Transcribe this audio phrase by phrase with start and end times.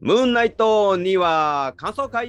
[0.00, 2.28] ムーンナイトには感想会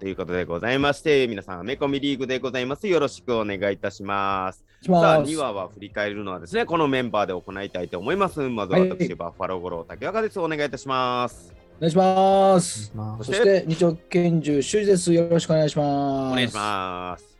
[0.00, 2.88] ということでございまして、皆さん、アメコミリーグでございます。
[2.88, 4.64] よろしくお願いいたします。
[4.82, 8.40] しますさあ、2話は振り返るのはですね、このメンバーで行いたいと思います。
[8.40, 10.40] まずは私、はいバッファロー五郎竹若です。
[10.40, 11.54] お願いいたします。
[11.78, 12.92] お願いします。
[12.92, 15.12] まあそして、二丁拳銃修二です。
[15.12, 16.32] よろしくお願いします。
[16.32, 17.35] お願いします。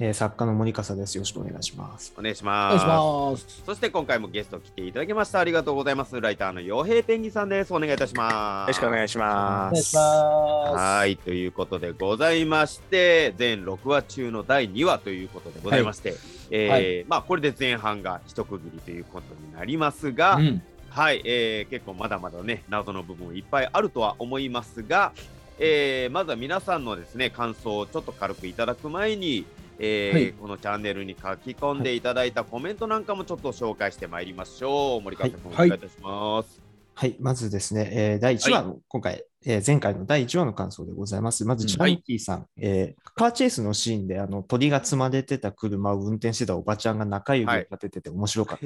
[0.00, 1.14] えー作家の森笠です。
[1.16, 2.12] よろしくお願いします。
[2.18, 2.82] お願いしお願います。
[2.82, 3.62] します。
[3.64, 5.38] そして今回もゲスト来ていただきました。
[5.38, 6.20] ありがとうございます。
[6.20, 7.72] ライターの洋平ペンギンさんです。
[7.72, 8.34] お願いいたします。
[8.34, 9.72] よろしくお願いしおます。
[9.72, 10.76] 願いします。
[10.76, 16.14] はい、ということでございまして、全6話中の第2話ということでございまして、
[16.50, 20.62] えーまあこれで前半が一区切りということになりますが、うん。
[20.90, 25.12] はい、えー結構まだまだね、謎の部分いっぱいあるとは思いますが、
[25.60, 29.46] えーまずは皆さんのですね、感想をちょっと軽くいただく前に、
[29.78, 35.00] えーはいこのチャンネルに書き込んでいただいたコメントなんかもちょっと紹介してまいりましょう。
[35.02, 36.62] 森川さん、おはい願いいたします。
[36.96, 41.44] はい、まずですね、えー第1話の、今回、えー前回の第1話の感想でございます。
[41.44, 48.58] まず、うんジャンキーさん、えーカーチェイスのシーンであの鳥が積まれてた車を運転してたおばちゃんが中指を立ててて面白かっ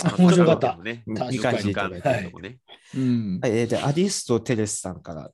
[0.00, 0.08] た。
[0.08, 0.76] あ 面白かった。
[0.76, 2.08] ね、うん確かに理解していただいて。
[2.08, 2.58] っていうとこね。
[2.96, 3.40] うん。
[3.42, 5.30] はいえーで、アディスト・テレスさんから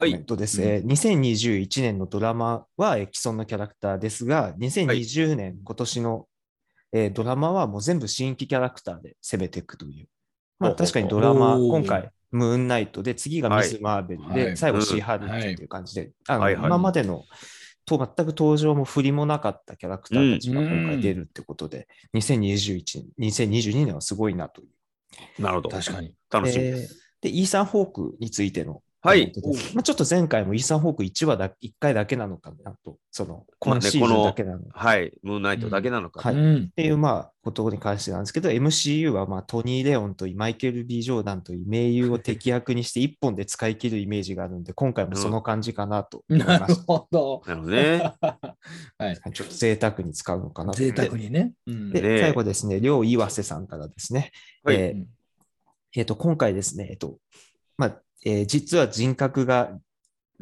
[0.00, 0.60] のコメントです。
[0.60, 6.26] はいえー2021年のドラマは、えー既存のキャラクターですが、2020年、今年の、
[6.92, 10.08] えードラマはもう全部新規キャラクターで攻めていくという。
[10.58, 17.24] まあ、確かにドラマ、今回、ムーンナイトで、次がミス・マーベルで、はい最後、うんシー・ハルキっていう感じで、あのはいはい今までの
[17.86, 22.82] と全く登場も振りもなかったキャラクターたちが今回出るってことで、2021
[23.18, 24.64] 年、2022年はすごいなとい
[25.38, 25.42] う。
[25.42, 25.70] なるほど。
[25.70, 26.14] 確かに。
[26.30, 27.14] 楽しみでえーす。
[27.20, 29.32] で、イーサン・ホークについてのはい
[29.74, 36.20] まあ、ちょっと前回もイーサン・ホーク1話だ、1回だけなのかなと、その、まあね今シーズンだけなのかはい、ムーンナイトだけなのか。
[36.20, 36.74] はいうんっ。
[36.74, 46.82] ていう、まあ、ことに関してなんですけど、MCU は、まあ、トニー・レオンといいマイケル・ B・ ジョーダンといい名優を敵役にして一本で使い切るイメージがあるんで、今回もその感じかなと 思いなるました。
[46.82, 47.42] ほど。
[47.46, 48.12] なるほどね。
[48.98, 49.18] はい。
[49.32, 50.78] ちょっと贅沢に使うのかなと。
[50.78, 51.54] 贅沢にね。
[51.66, 54.30] うんで、ね最後ですね、両岩瀬さんからですね、
[54.62, 55.04] はいえー
[55.96, 57.18] えーと今回ですね、えっと
[57.80, 57.96] まあ
[58.26, 59.72] えー実は人格が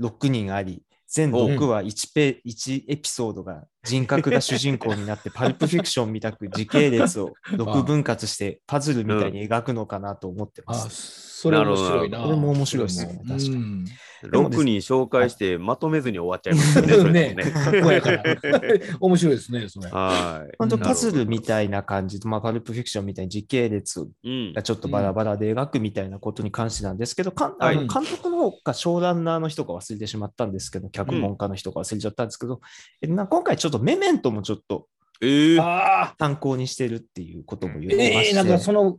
[0.00, 11.26] 6人あり、全6話1ペ、1エピソードが人格が主人公になって、 パルプフィクションみたく時系列を6分割してパズルみたいに描くのかなと思ってまあ、す。
[11.40, 12.18] それ面白いな。
[12.20, 13.84] これも面白いですね確かにうん
[14.24, 17.34] 6人紹介してまとめずに終わっちゃいますよね。
[17.34, 18.24] ねもね かっこやから。
[18.98, 19.88] 面白いですね、それ。
[19.88, 20.56] はい。
[20.58, 21.40] 本当パズルみい。
[21.40, 24.64] たいな感じで、まあ、パルプフィクションみたいに時系列うんが。
[24.64, 32.60] ちょっとバラバラで描くみたいなことに関してなんですけど、かんあのはい監督の方か、ショーランナーの人が忘れてしまったんですけど、脚本家の人が忘れちゃったんですけど、
[33.00, 34.88] えな今回ちょっとメメントもちょっと
[35.20, 36.14] えーああ。
[36.18, 38.98] 参考にしてるっていうことも言ってまして、ええなんかその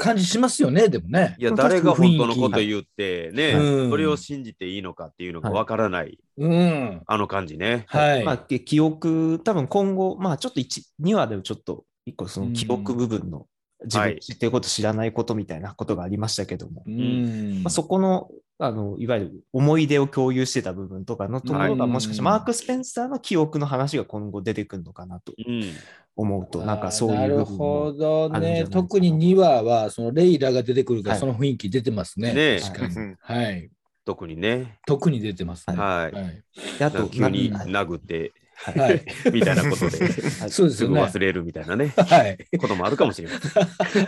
[0.00, 1.36] 感じしますよね、でもね。
[1.38, 3.90] いや、誰が本当のこと言ってね、うん。
[3.90, 7.02] それを信じていいのかっていうのがわからない、うん。
[7.06, 7.84] あの感じね。
[7.88, 8.24] はい。
[8.24, 13.46] ま記憶、多分今後、まあちょっと1、2話でちょっと一個その記憶部分の
[13.84, 14.14] 自はい。
[14.14, 17.62] 分知ってること知らないことみたいなことがありましたけども、うん。
[17.62, 18.30] まあ、そこの、
[18.62, 25.74] あの、いわゆる思い出を共有してた部分とかのところが、はいもしかしてマーク・スペンサーの記憶の話が今後出てくるのかなとうん。
[26.14, 27.92] 思うと、なんかそういう部分なるほも。
[27.92, 28.36] どね。
[28.36, 32.34] あるんじゃないですか特に2話は、そのレイラが出てくるから、はいその雰囲気出てますね。
[32.34, 32.94] ねえ確かに。
[32.96, 33.70] うんはい。
[34.04, 34.78] 特にね。
[34.86, 35.76] 特に出てますね。
[35.76, 36.14] はい。
[36.14, 36.42] はい。
[36.78, 39.04] であと、急にな殴って、はい。
[39.32, 39.98] みたいなことで、
[40.40, 41.00] は いそうですすよね。
[41.00, 42.38] ぐ忘れるみたいなね、はい。
[42.58, 43.52] こともあるかもしれません。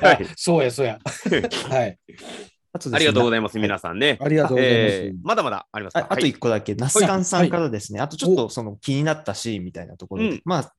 [0.03, 0.27] はあい。
[0.37, 0.99] そうや、そうや。
[1.71, 1.99] はい。
[2.75, 4.19] あとですねありがとうございます、は皆さんね。
[4.21, 4.95] ありがとうございます。
[4.95, 6.01] えーまだまだありますか？
[6.01, 10.75] ああとはい1個だけ、那須勘さんからですね、あとちょっとその気になったシーンみたいなところで、うんまあ、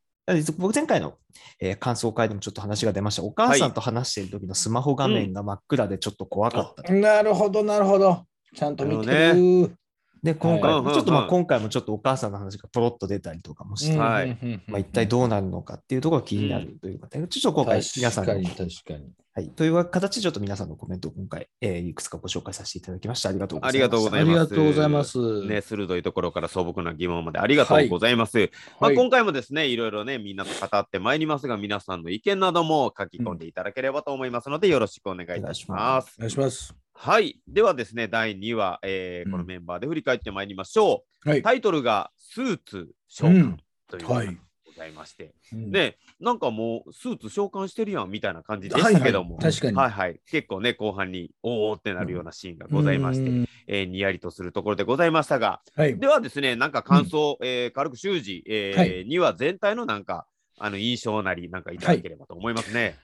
[0.57, 1.15] 僕前回の、
[1.59, 3.23] えー感想会でもちょっと話が出ました。
[3.23, 6.93] お母さんと話している時のスマホ画面が真っ暗でちょっと怖かったと。
[6.93, 8.25] なるほど、なるほど。
[8.55, 9.75] ちゃんと見てなる。
[10.23, 19.11] で、今回、はいちょっとまうんあ今回もちょっとお母さんの話がポロッと出たりとかもして、うんはいうんうんうんまあ、一体どうなるのかっていうところが気になるということで、ちょっと今回皆さんの確かに、確かに。
[19.35, 23.29] はい、という形でちょっと皆さんのコメントを今回、えーいくつかご紹介させていただきました。
[23.29, 23.81] ありがとうございます。
[23.81, 25.47] ありがとうござあいますりがとうございます。
[25.47, 28.37] ね、鋭いところから素朴な疑問までありがとうございます。
[28.37, 28.43] ま
[28.79, 36.15] あ、はい今回もですね、いろいろね、みんなと語ってまいりますが、皆さんの意見なども書き込んでいただければと思いますので、よろしくお願いいたします。
[36.17, 36.82] お願いします。
[36.93, 37.39] はい。
[37.47, 41.29] ではですね、第2話、えーうんこのメンバーで振り返ってまいりましょう。
[41.29, 41.41] はい。
[41.41, 43.57] タイトルが、スーツ召喚うん
[43.89, 49.77] というのがはいございまして、うんね、なんかもう、スーツ召喚してるやんみたいな感じでしはいはいたけども、確かに。
[49.77, 50.19] はいはい。
[50.29, 55.97] 結構ね、後半に、おおってなるようなシーンがございまして、うんえーにやりとするところでございましたが、はい。
[55.97, 60.27] ではですね、なんか感想、えー軽く習字、えーはいには全体のなんか、
[60.59, 62.95] あの印象なり、なんかいただければと思いますね。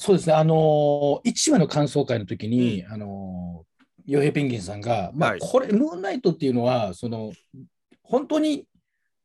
[0.00, 7.32] そうですね、あのー、1話の感想会の時に、あのー、ヨヘペンギンさんが、まあ、はいこれ、ムーンナイトっていうのは、その、
[8.02, 8.64] 本当に、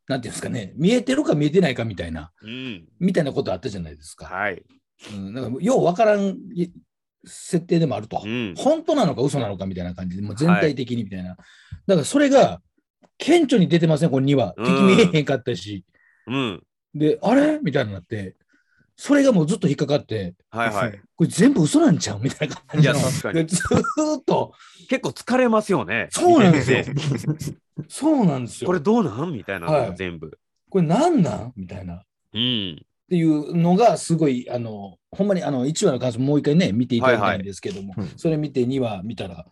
[0.09, 2.85] なんていうんですかね、見えてるか見えてないかみたいな、うん。
[2.99, 4.25] みたいなことあったじゃないですか。
[4.25, 4.63] はい。
[5.13, 6.69] うん、なんかようわからんい
[7.25, 8.21] 設定でもあると。
[8.25, 8.53] うん。
[8.57, 11.37] 本当なのか嘘なのかみたいな感じで、もう全体的にみたいな。
[11.87, 12.61] だからそれが、
[13.17, 14.53] 顕著に出てません、これ2話。
[14.57, 15.85] うん敵見えへんかったし。
[16.27, 16.63] うん。
[16.93, 17.59] で、あれ？
[17.63, 18.35] みたいになって、
[18.97, 21.01] それがもうずっと引っかかって、はいはい。
[21.15, 22.93] これ全部嘘なんちゃうみたいな感いや。
[22.93, 23.35] 確かに。
[23.35, 24.53] でずーっと、
[24.89, 26.07] 結構疲れますよね。
[26.11, 26.83] そうなんですよ
[27.89, 28.67] そうなんですよ。
[28.67, 30.37] これどうなんみたいなはい全部。
[30.69, 31.95] これ何なんみたいな。
[31.95, 32.01] っ
[32.33, 32.85] うん。
[33.09, 39.45] ていうのがすごい、あの、ほんまにあの1話の感想もう一回ね、見ていただきたいんですけども、はいはいそれ見て2話見たら、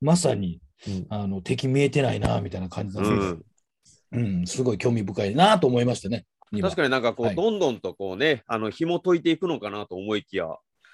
[0.00, 4.18] まさにうんあの敵見えてないな、みたいな感じなうんです、ん。
[4.18, 6.24] うん、すごい興味深いなと思いましたね。
[6.52, 7.36] 2話確かになんかこう、はい。
[7.36, 10.46] どんどんとこうね、あの紐解いていくのかなと思いきや、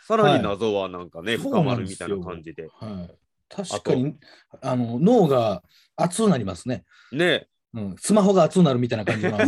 [0.06, 2.68] さらに謎はなんかね、はい深まるみたいな感じで。
[2.78, 3.10] はい、
[3.48, 4.16] 確かに
[4.60, 5.62] あの脳が
[5.96, 7.96] 熱くなりますね、ね、うん。
[7.98, 9.36] スマホが熱くなるみたいな感じの。
[9.38, 9.46] うん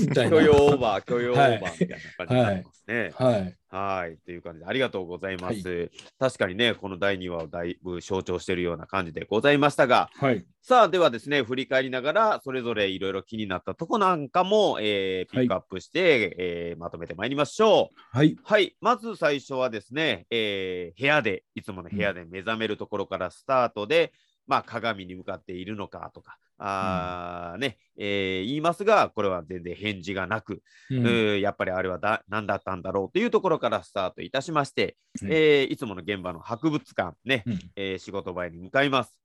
[0.00, 0.30] みたいな。
[0.30, 3.10] 許容オーバー、許容オーバーみたいな感じになりますね。
[3.14, 3.56] はい。
[3.68, 5.90] はい、という感じでありがとうございます。
[6.18, 10.46] 確かにね、この第2話をだいぶ象徴しているような感じでございましたが、はい。
[10.62, 18.16] さあ、ではですね、振り返りながら、それぞれいろいろ気になったとこなんかも、えーピックアップして、えーまとめてまいりましょう。
[18.16, 18.36] はい。
[18.42, 24.12] はい、まず最初はですね、えー部屋で、いつもの部屋で目覚めるところからスタートで、
[24.46, 39.18] まあ、鏡に向かっているのかとか、あーね、えー言いますが、これは全然返事がなく、うんやっぱりあれはだ何だったんだろうというところからスタートいたしまして、はいえーいつもの現場の博物館ね、うんえー仕事場に向かいます。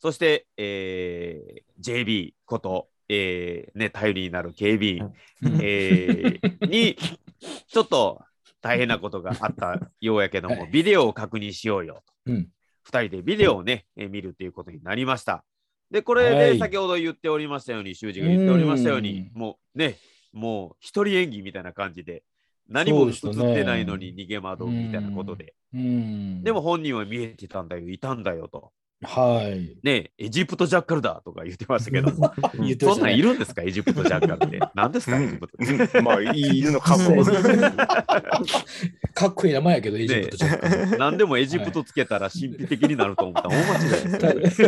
[0.00, 5.12] そして、えー JB こと、えーね、頼りになる警備員、
[5.60, 6.96] えーに
[7.68, 8.22] ちょっと
[8.60, 12.32] 大変なことがあったようやけども、はいビデオを確認しようよと。
[12.32, 12.48] うん。
[12.88, 15.44] 2人でビデオをね、えー見るということになりました。
[15.90, 16.52] で、これはい。
[16.54, 19.96] で先ほど言っておりましたように、修二が言っておりましたように、うもうね、
[20.32, 22.22] もう一人演技みたいな感じで、
[22.68, 26.44] 何も映ってないのに逃げ惑うみたいなことで、うん。
[26.44, 28.72] でも、本人は見えてたんだよ、いたんだよと。
[29.02, 29.76] はい。
[29.84, 32.76] ね、エジプトジャッカルだとか言ってましたけど、 言ってましたね。
[32.80, 34.58] そんなんいるんですか、エジプトジャッカルって。
[34.74, 36.02] 何ですか、うんエジプト。
[36.02, 37.24] まあ、いるのかも。
[39.14, 40.98] かっこいい名前やけど、エジプトじゃん。
[40.98, 44.62] 何でもエジプトつけたら神秘的になると思ったら大間違いです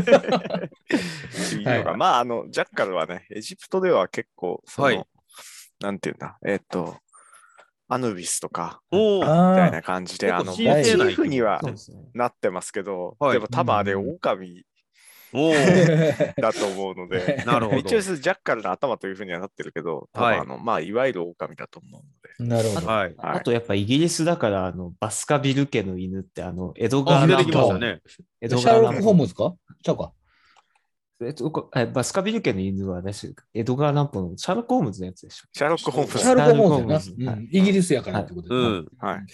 [1.97, 5.05] まあ、あの、ジャッカルはね、エジプトでは結構、その、はい
[5.81, 6.99] なんていうんだ、えっと、
[7.93, 11.61] アヌビスとか、みあたいな感じで、あの、モチーフには。
[12.15, 14.65] なってますけど、はいでも多分あれ、うん狼
[16.41, 17.79] だと思うので、 なるほど。
[17.79, 22.03] 一応、ジャッカルの頭というふうにはなってるけど、多はい分あの、まあ、いわゆる狼だと思う
[22.43, 22.87] ので、なるほど。
[22.87, 23.15] はい。
[23.17, 28.01] はいあとやっぱイギリスだから、あの、バスカビル家の犬って、あの、江戸川あ、出乱歩てきましたね。
[28.41, 29.55] 江戸シャーロック・ホームズか？
[29.83, 30.13] ちゃうか。
[31.23, 35.49] えっとこえバスカビル家の犬は私、江戸川乱歩のシャーロック・ホームズのやつでしょ。
[35.53, 37.33] シャーロック・ホームズシャーロック・ホームズやシャーロックホームズな。
[37.33, 38.79] うんイギリスやからってことでうすね。
[38.79, 38.87] ん。
[38.99, 39.27] はい。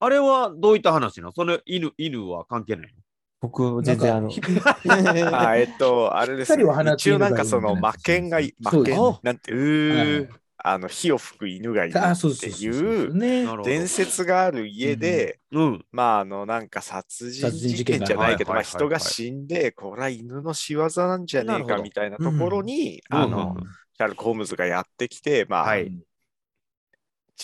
[0.00, 1.32] あれはどういった話なの？
[1.32, 2.94] その犬犬は関係ない
[3.40, 4.30] 僕、全然あの、
[5.38, 6.64] あえっと、あれです、ね
[6.96, 10.28] 一応なんかその魔剣がい、魔剣そうですね、なんてう、え。
[10.66, 13.62] あの、火を吹く犬がいるっていう。
[13.62, 15.84] 伝説がある家で、うん。
[15.92, 23.56] まあ、あの、なんか殺人事件じゃないけど、まあ、人が死んで、これは犬の仕業なんじゃねえかみたいなところに、うんあの、
[23.96, 25.92] シャーロック・ホームズがやってきて、まあ、はい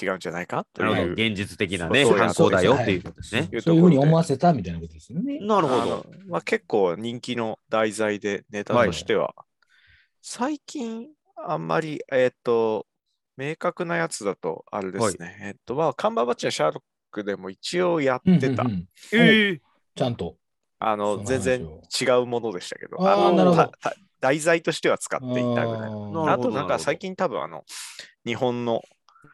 [0.00, 0.64] 違うんじゃないか？
[0.72, 0.82] と。
[0.84, 1.12] いう。
[1.12, 3.48] 現実的なね、そう犯行だよっていうことですね。
[3.60, 5.40] そういうふうに思わせたみたいなことですよね。
[5.40, 6.06] なるほど。
[6.28, 9.34] まあ、結構人気の題材でネタとしては、
[10.22, 11.08] 最近
[11.44, 12.86] あんまり、えっ、と、
[13.40, 15.38] 明確なやつだとあれですね。
[15.42, 18.64] えっ、と、まあ、カンバーバッチはシャーロックでも一応やってた。
[18.64, 19.60] うんうんうんええ。
[19.94, 20.36] ちゃんと。
[20.78, 25.90] あの、全然話違うものでしたけど、あのーなるほどたた題材としては使っていたぐらい。
[26.28, 27.64] あとなんか最近多分あの、
[28.26, 28.82] 日本の、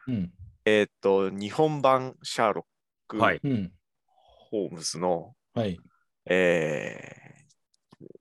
[0.07, 0.31] うん
[0.63, 2.65] えっ、と、日本版シャーロッ
[3.09, 3.41] ク・はい。
[3.43, 3.71] うん。
[4.05, 5.77] ホームズの、はい。
[6.25, 7.36] えー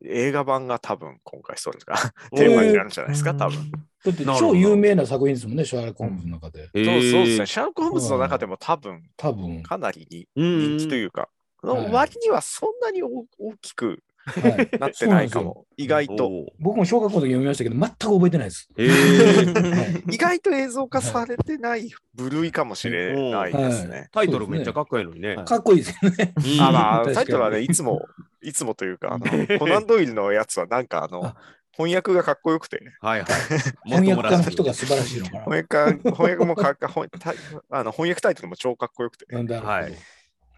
[0.09, 1.95] 映画版が多分今回それが
[2.33, 3.71] おーテーマになるんじゃないですか、多分。
[4.05, 6.71] だって超有名な作品ですもんね、シャーロック・ホームズの中で。
[6.75, 7.43] えそうそうですね。
[7.43, 7.47] え。
[7.47, 9.63] シャーロック・ホームズの中でも多分多分。
[9.63, 11.29] かなり人気というか、
[11.63, 13.09] 割にはそんなに大
[13.39, 15.67] 大きくはい なってないかも。
[15.77, 16.31] 意外と。
[16.59, 18.69] 僕も小学校の時読みましたけど、全く覚えてないです。
[18.77, 18.89] ええ。
[18.89, 24.09] はい意外と映像化されてない部類かもしれないですね。
[24.13, 25.37] タイトルめっちゃかっこいいのにね。
[25.45, 26.35] かっこいいですよね。
[26.61, 28.03] あまあ、タイトルはね、いつも、
[28.43, 31.37] いつもというか、あのコナンドイルのやつはなんかあのあ、
[31.73, 33.31] 翻訳がかっこよくて、はいはい。
[33.85, 34.69] 翻訳家の人が。
[34.71, 37.37] が素晴らしいのか翻訳家翻訳もかっか翻タイ
[37.71, 39.39] あの翻訳タイトルも超かっこよくて、な。
[39.39, 39.67] なんだろう。
[39.67, 39.95] はい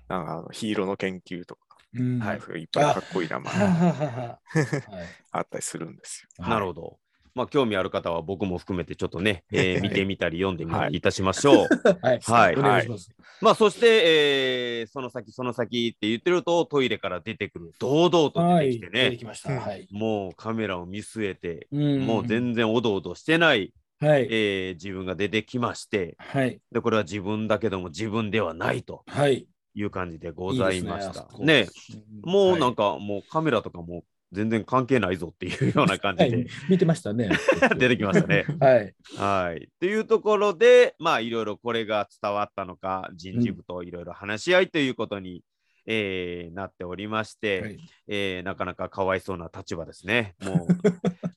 [0.08, 1.60] なんかあのヒーローの研究とか、
[1.95, 4.40] うんはいいっぱいかっこいい名前はははは
[5.33, 6.45] あったりするんですよ。
[6.45, 6.99] はいなるほど。
[7.35, 11.68] まあ、興味ある方は僕も含めてちょっとね、 えー見てみたり読んでみたはいりいたしましょう。
[12.02, 12.21] はい。
[12.21, 13.11] はいお願いします。
[13.40, 18.80] まあ、そして、えーその先、その先って言ってると、トイレから出てくる、堂々とはい。
[18.80, 19.87] 出てきてね。
[19.92, 24.23] もうカメラを見据えて、うんもう全然おどおどしてない、はい。
[24.30, 26.61] えー自分が出てきまして、はい。
[26.73, 29.47] で、これは自分だけども自分ではないとはい。
[29.78, 31.28] いう感じでございました。
[31.38, 36.47] いいねあそこもうなんか、か、もうカメラとかも全然関係ないぞっていうような感じではい。
[36.68, 37.30] 見てましたね。
[37.78, 38.44] 出てきましたね。
[38.61, 38.94] はい。
[39.16, 39.64] はい。
[39.64, 45.42] っていうところで、まあ、いろいろこれが伝わったのか、人事部といろいろ話し合いということに、
[45.90, 47.78] えーなっておりまして、はい
[48.09, 50.35] えーなかなかかわいそうな立場ですね。
[50.42, 50.66] もう、 も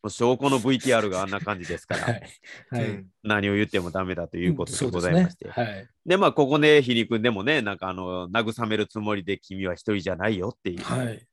[0.04, 2.24] う証拠の VTR があんな感じですから、はい。
[2.70, 2.90] はい。
[2.90, 5.46] うん何を言ってもダメだということでございまして。
[5.46, 10.80] そうですねで、まあ、ここで、ひにくんでもね、なんかあの、慰めるつもりで君は一人じゃないよっていう。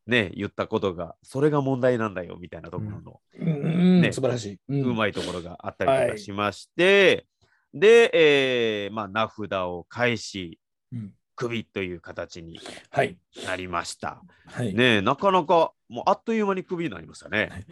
[0.07, 4.61] ね、言ったことが、それが問題なんだよ、みたいなところの、うん、ね素晴らしい。
[4.69, 7.27] うんうまいところがあったりとかしまして、
[7.73, 10.61] で、えーまあ、名札を返し、
[10.93, 12.59] うん首という形に
[12.91, 13.17] はい。
[13.47, 14.21] なりました。
[14.47, 14.75] はい。
[14.75, 17.65] ねえなかなか、もうあっという間に首になりましたね。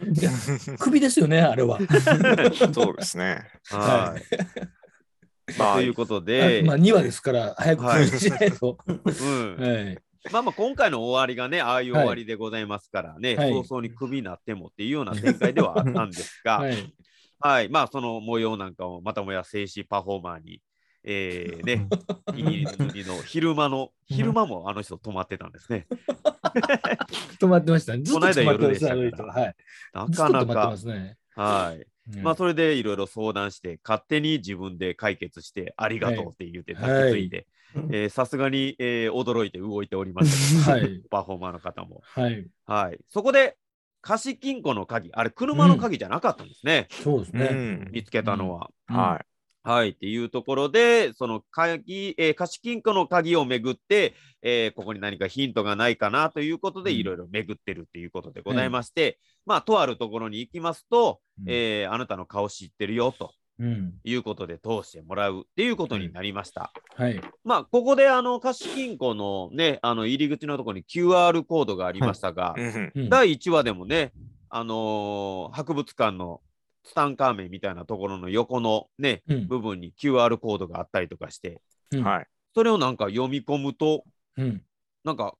[0.79, 1.77] 首ですよね、あれは。
[2.73, 3.43] そうですね。
[3.65, 5.59] はい。
[5.59, 8.77] まあということで、まあ、2話ですから、早くはいしないと。
[8.87, 9.97] うん、はい。
[10.31, 16.93] まあまあ今回の終わりがね、ああいう終わりでございますからね、はい早々に首になってもっていうような展開ではあったんですが、はい。
[17.39, 20.61] はい、まあその模様なんかをまたもや静止パフォーマーに、
[21.09, 21.87] えー、ね、
[22.35, 25.87] イギリスにの昼間の、昼間もあの人止まってたんですね。
[27.39, 28.03] 止まってましたね。
[28.03, 29.53] ずっとこの間止まってました夜でしたから
[29.93, 30.35] あの人はい。
[30.35, 31.17] なかなかね。
[31.35, 31.77] はい。
[31.77, 37.47] うんまあそれでいろいろ相談して、勝手に自分で解決してありがとうって言ってはい泣きついて、
[37.91, 41.01] えーさすがに、えー驚いて動いておりました はい。
[41.09, 42.01] パフォーマーの方も。
[42.03, 42.47] はい。
[42.65, 42.99] はい。
[43.09, 43.57] そこで、
[44.01, 46.87] 貸金庫の鍵、あれ、車の鍵じゃなかったんですね。
[46.89, 47.49] うそうですね。
[47.49, 48.69] ん見つけたのは。
[48.87, 49.21] は
[49.67, 49.89] はい。
[49.89, 63.93] っていうところで、その鍵、えー貸金庫の鍵をめぐって、えーここに何かヒントがないかなということで、うんいろいろ巡ってるっていうことでございまして、まあ、とあるところに行きますと、うんえーあなたの顔知ってるよとうん。
[64.03, 66.71] いうことで通してもらうっていうことになりました。
[66.95, 67.19] はい。
[67.43, 72.61] まあ、ここで、あの、貸金庫のね、あの、入り口のところに QR コードがありましたが、い。
[72.61, 74.13] うんうん第1話でもね、
[74.49, 76.41] あのー博物館の
[76.87, 82.27] ツタンカーメンみたいなところの横のね、うん部分に QR コードがあったりとかして、うんはい。
[82.55, 84.03] それをなんか読み込むと、
[84.37, 84.61] うん。
[85.03, 85.35] なんか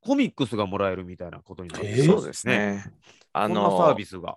[0.00, 2.84] コミックスがもらえるみたいなことになってえーそうですね。
[3.32, 4.36] あこんなサのービスが。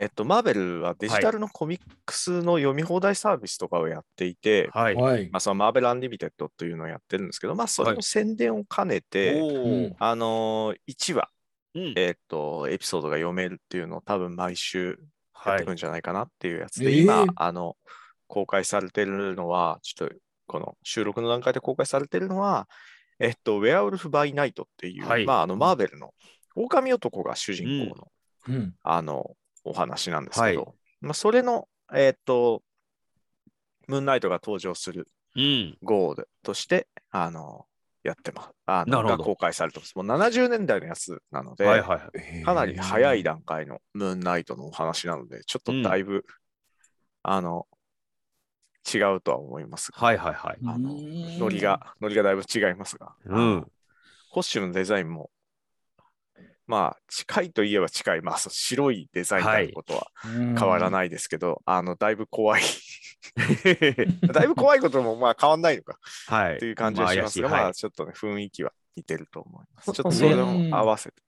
[0.00, 4.94] えっと、マーベルはデジタルのコミックスの読み放題サービスとかをやっていて、はい。
[4.94, 5.28] はい。
[5.30, 11.28] まあ、そのマーベルアンリミテッドというのをやってるんですけど、まあ、それの宣伝を兼ねて、おうーんあのー、1話、
[11.74, 15.00] うんえっと、エピソードが読めるっていうのを多分毎週
[15.50, 17.02] やっはいてくんじゃないかなっていうやつで、えー。
[17.02, 17.76] 今、あの、
[18.26, 20.14] 公開されてるのは、ちょっと、
[20.46, 22.68] この収録の段階で公開されてるのは、
[23.18, 25.26] えっと、ウェアウルフ・バイ・ナイトっていう、はい。
[25.26, 26.14] まあ、あの、マーベルの
[26.54, 28.08] 狼男が主人公の、
[28.48, 28.74] うん。
[28.82, 32.62] あの、お話なんですけど、はまあ、それの、えっと、
[33.86, 35.78] ムーンナイトが登場するうん。
[35.82, 37.66] ゴールとして、あの、
[38.08, 38.50] やってます。
[38.66, 39.94] あのなるほどが公開されてます。
[39.96, 42.10] もう70年代のやつなので、はいはいは
[42.40, 42.42] い。
[42.42, 46.24] かなり早い段階のムーンナイトのお話なので、ちょっとだいぶ、
[47.22, 47.66] あの、
[48.92, 50.58] 違うとは思いますが、はいはいはい。
[50.66, 53.66] あのうんノリが、ノリがだいぶ違いますが、うん。
[54.30, 55.30] コスチュームのデザインも、
[56.68, 60.90] まあ、近いといえば近い、まあ、白いデザインであることは変わらい。
[60.90, 62.62] ないですけど、あの、だいぶ怖い。
[64.32, 66.56] だいぶ怖いことも、まあ、変わんないのかはい。
[66.56, 69.86] っていう感じはしますが、まあまあ、ちょっとね、雰囲気は似てると思います。
[69.86, 71.22] そちょっとそれも合わせて。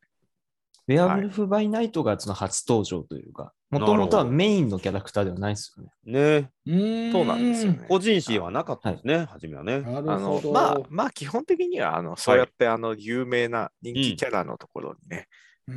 [0.91, 6.21] ウェアブルフ・バイ・ナイトがその初登場というか、もともとはメインのキャラクターではないですよね。
[6.21, 6.51] ね。
[6.67, 7.87] うんそうなんですよね。
[7.89, 9.83] 個人誌はなかったですね、初めはね。
[9.83, 10.53] なるあのほど。
[10.53, 15.29] まあ、まあ、基本的には、あの、そうやって、あの、有名な人気キャラのところにね、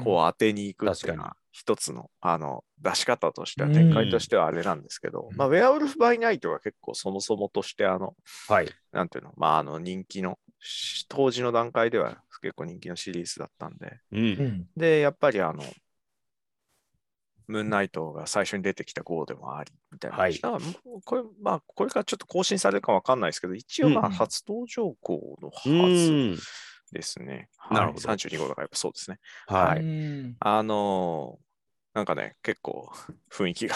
[0.04, 8.16] こう当てに行くっていうの確は、一つの、あの、出し方としては、展開としてはあれなんですけど、うんまあ、ウェアウルフ・バイ・ナイトが結構そもそもとして、あの、
[8.48, 8.70] はい。
[8.92, 14.16] なんていうの、まあ、あの、人気の、し当時の段階では結構人気のシリーズだったんで、う。
[14.16, 14.70] うんん。
[14.78, 15.64] で、やっぱりあの、
[17.48, 20.18] ムーンナイトが最初に出てきた号でもあり、みたいな。
[20.18, 26.38] はいだからもうこれ、まあ、これからちょっと更新されるかわかんないですけど、一応まあ、うん初登場号のはうずん。
[26.92, 27.50] ですね。
[27.70, 29.20] なるほどはい、32号だからやっぱそうですね。
[29.48, 29.56] は。
[29.70, 31.44] はいうんあのー
[31.94, 32.92] なんかね、結構
[33.32, 33.76] 雰囲気が、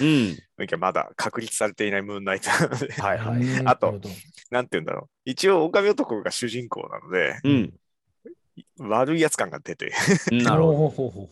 [0.00, 0.38] うん。
[0.58, 3.42] 雰囲気がまだ確立されていないムーンナイトなので、はいはい。
[3.42, 3.94] うんあと
[4.50, 5.10] なんて言うんだろう。
[5.24, 7.74] 一応、狼男が主人公なので、うん。
[8.78, 9.92] 悪いやつ感が出て、
[10.30, 11.30] なるほど。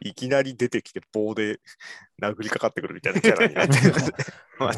[0.00, 1.60] いきなり出てきて棒で
[2.22, 3.74] 殴りかかってくるみたいなキャラになって
[4.58, 4.72] まあ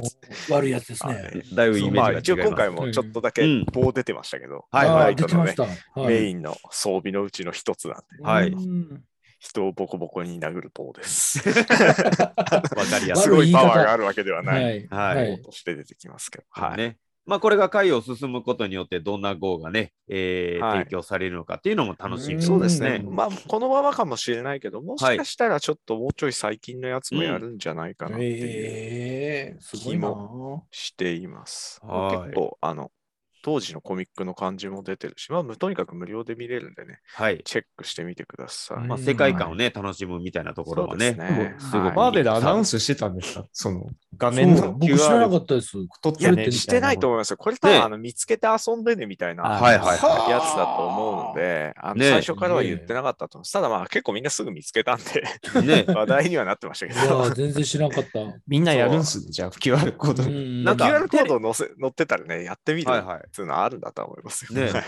[0.50, 1.14] 悪いやつですね。
[1.14, 2.20] はいだいぶイメージが違います。
[2.20, 5.62] 一応今回もちょっとだけうん棒出てましたけど、はいあーはい出てました。
[5.62, 9.04] はいメインの装備のうちの一つなんで、はいうん
[9.38, 11.38] 人をボコボコに殴る棒です。
[11.46, 13.22] わかりやすい。
[13.24, 14.52] すごいパワーがあるわけではな。
[14.52, 14.88] はいい。
[14.88, 16.44] はいはい棒として出てきますけど。
[16.48, 16.78] はい。
[16.78, 16.96] ね。
[17.26, 23.02] まあこれが回を進むことによってどんな号がね、えーはい提供されるのかっていうのも楽しみうんそうですね。
[23.04, 30.12] うんまあ、このままかもしれないけど、もしかしたらちょっともうちょい最近のやつもやるんじゃないかなっていうええすごいな。
[30.70, 31.80] しています。
[31.82, 32.90] はい結構、あの、
[33.44, 37.42] 当時のコミックの感じも出てるし、まあ、むとにかく無料で見れるんでね、はい。
[37.44, 38.78] チェックしてみてください。
[38.86, 43.44] まあ、うん世界観をね、楽しむみたいなところはね、そうですねすごいマーベルアナウンスしてたんですか？
[43.52, 45.72] その画面の僕知らなかったです。
[46.00, 46.52] 取っいや、てね。
[46.52, 47.36] してないと思いますよ。
[47.36, 49.92] これ多分、ねあの見つけて遊んでねみたいなやつ
[50.56, 53.52] だと思うので、あのね最初からは言ってなかったと思います。
[53.52, 55.22] ただまあ結構みんなすぐ見つけたんで。
[55.94, 58.20] 話題にはなってましたけいや全然知らなかった。
[58.48, 60.22] みんなやるんすね、じゃあ QR コード。
[60.22, 64.60] うんなんか QR コード載せ載ってたらね、やってみるはいはいっていうのはあるんだと思いますよ。
[64.60, 64.70] ね。
[64.70, 64.82] はい。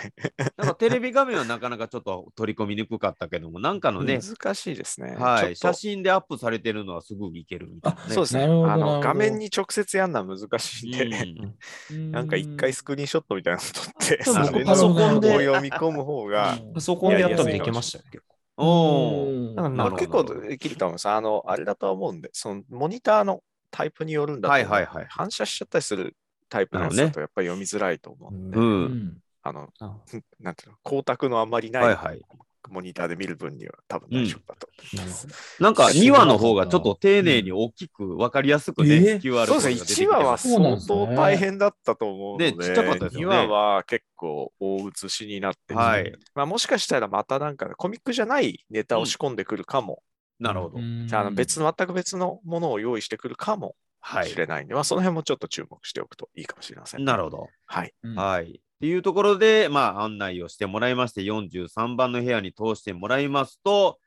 [0.57, 5.17] なんかテレビ画面はなかなかちょっと取り込みにくかったけども、なんかのね、難しいですね。
[5.17, 8.15] はい、写真でアップされてるのはすぐいけるみたいな、ね。
[8.15, 8.45] そうですね。
[8.45, 11.55] あの画面に直接やるのは難しいんで、
[11.91, 12.11] うん。
[12.13, 15.37] なんか一回スクリーンショットみたいなの撮って、パソコンで。
[15.37, 18.05] を読み込む方が、パソコンでやったらいけましたよ。
[18.13, 19.55] 結構おーなん。
[19.57, 21.09] かまあ、なるほど結構できると思います。
[21.09, 25.07] あの、あれだとは思うんで、そのモニターのタイプによるんだとはいはいはい。
[25.11, 26.17] 反射しちゃったりする
[26.49, 28.51] タイプのやつだとやっぱり読みづらいと思うん。
[28.51, 28.61] で、う。
[28.61, 28.85] うん。
[28.85, 29.53] んあ。
[29.53, 29.97] の、あ
[30.41, 32.23] なんていうの、光沢のあんまりない、はいはい。
[32.71, 35.29] モニターで見る分には多分大丈夫だと思います。
[35.61, 35.75] なん。
[35.75, 43.37] か2知らなかった話の方がちょっと丁寧に大きく分かりやすくね、え QR そうですね、1話は相当大変だったと思うので、ねちっちゃかったですよね。
[43.37, 46.13] 2話は結構大写しになってて、はい。
[46.35, 50.03] まあ、もしかしたらまたなんかコミックじゃないネタを仕込んでくるかも、
[50.39, 50.79] なるほど。
[50.79, 53.67] あの別の全く別のものを用意してくるかも。
[53.69, 53.75] はい
[54.25, 54.37] し。
[54.37, 57.49] れないんで、まあ、その辺もちょっと注目しておくといいかもしれません、なるほど。
[57.67, 57.93] はい。
[58.03, 58.61] うんはい。
[58.77, 63.99] っていうところで、まあ、案内をしてもらいまして、43番の部屋に通してもらいますと、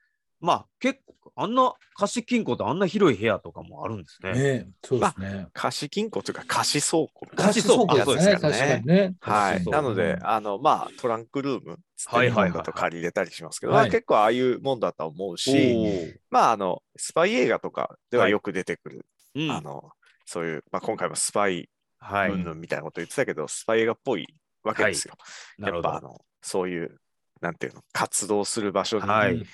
[0.42, 4.34] まあ、結構、あんな貸金庫とあんな広い部屋とかもあるんですね。
[4.34, 5.48] ねそうですね。
[5.54, 7.26] 貸金庫というか貸倉庫。
[7.36, 8.34] 貸倉庫貸倉庫ですね。
[8.34, 9.16] あそうです確かにね。
[9.20, 9.66] はい。
[9.66, 19.52] なので、うんあの、まあ、トランクルーム、はいはいだと借りれたりしますけど、はいまあ結構ああいうもんだと思うおし、ーまあ、あの、スパイ映画とかでははいよく出てくる、うん。
[19.52, 19.92] あの、
[20.26, 22.32] そういう、まあ、今回もスパイはい。
[22.32, 24.28] 云々みたいなこと言ってたけど、スパイ映画っぽい
[24.63, 25.15] わけですよ。
[25.58, 25.89] なるほど。
[25.89, 26.98] やっぱあの、そういう、
[27.42, 29.46] なんていうの、活動する場所に、はい。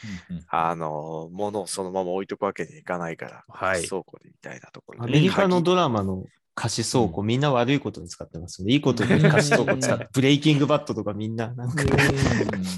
[0.47, 3.87] あの、物をそのまま置いとくわけにいかないから、はい。
[3.87, 8.73] 倉庫でみたいなところアにメリカのドラマの貸し倉庫、みんな悪いことに使ってますよね。
[8.73, 11.83] いいことに貸し倉庫使って、ブレイキングバットとかみんな、なんか、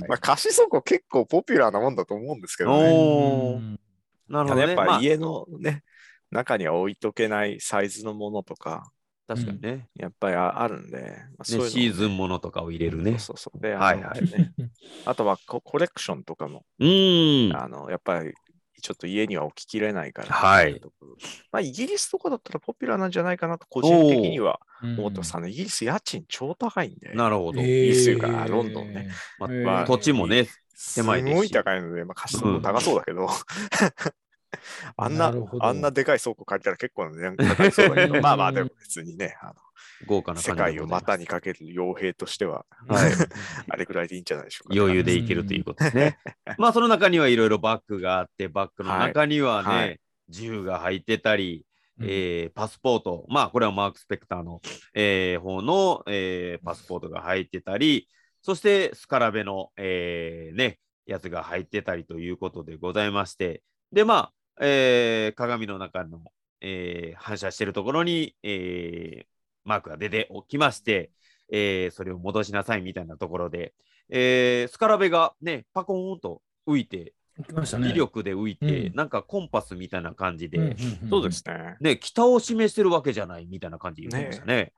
[0.07, 3.77] まあ、貸し倉庫結構ポピュラーなもんだと思うんですけどね。
[4.27, 4.61] なるほどね。
[4.61, 5.83] やっぱまあ、家のね、
[6.31, 8.91] 中には置いとけないサイズのものとか、
[9.27, 9.87] 確かにね。
[9.95, 13.19] やっぱりああるんで、まあ、そういうのねシーズンものとかを入れるね。
[13.19, 13.61] そうそうそう。
[13.61, 14.53] で、はいはいね
[15.05, 17.55] あとはココレクションとかも、うーん。
[17.55, 18.33] あの、やっぱり
[18.81, 20.79] ちょっと家には置ききれないから、はい
[21.51, 25.35] まあ、イギリスとかだったらポピュラーなんじゃないかなと個人的にはうん思ってます。
[25.35, 27.61] あのイギリス家賃超高いんで、なるほど。
[27.61, 29.09] えイギリスロンドンね。
[29.39, 33.27] まあ土地もね、す狭いですしごい高いので、まあ、貸し倉庫高そうだけど、
[34.97, 39.55] あんなあんなでかい倉庫借りたら結構な値段高いそうだけど、 まあまあでも別にね、あの
[40.05, 43.11] 豪華な世界を股にかける傭兵としては、はい。
[43.69, 46.19] あれぐらいでいいんじゃないでしょうか、余裕でいけるということですね。
[46.57, 49.99] まあその中にはいろいろバッグがあって、バッグの中にはね、はいはい。
[50.29, 51.65] 銃が入ってたり、
[51.99, 52.05] うん。
[52.05, 54.61] えーパスポート、まあこれはマーク・スペクターの、
[54.93, 58.07] えー方の、えーパスポートが入ってたり、
[58.41, 66.21] そしてスカラベの、えーね、やつが入ってたりということでございまして、で、まあ、えー鏡の中の、
[66.61, 69.25] えー反射してるところに、えー
[69.65, 71.11] マークが出ておきまして、
[71.51, 73.73] えーそれを戻しなさいみたいなところで、
[74.09, 77.13] えースカラベがね、パコーンと浮いて、
[77.45, 77.89] 来ましたね。
[77.89, 80.71] 威力で浮いて、うんなんかコンパスみたいな感じで、うんうん
[81.03, 81.77] うんそうですね。
[81.81, 84.73] ね、北を示してるわけじゃないみたいな感じで言ってましたね。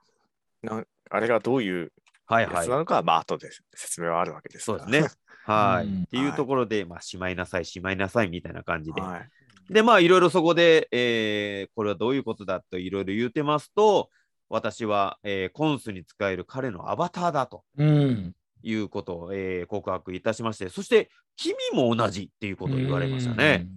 [0.62, 1.90] なあれがどういうや
[2.30, 2.66] はいはい。
[2.66, 4.80] つなのかは、まあ後で説明はあるわけですから。
[4.80, 5.10] そうですね。
[5.46, 9.02] はい、うんっていうところで、まあ、しまいなさい、しまいなさいみたいな感じで。
[9.02, 9.74] はい。
[9.74, 14.12] で、まあ、いろいろそこで、えーこれはどういうことだといろいろ言うてますと、
[14.48, 17.64] 私は、えーコンスに使える彼のアバターだと。
[17.78, 18.36] うん。
[18.62, 23.68] いうことを、えー告白いたしまして、そして、君も同じっていうことを言われましたね。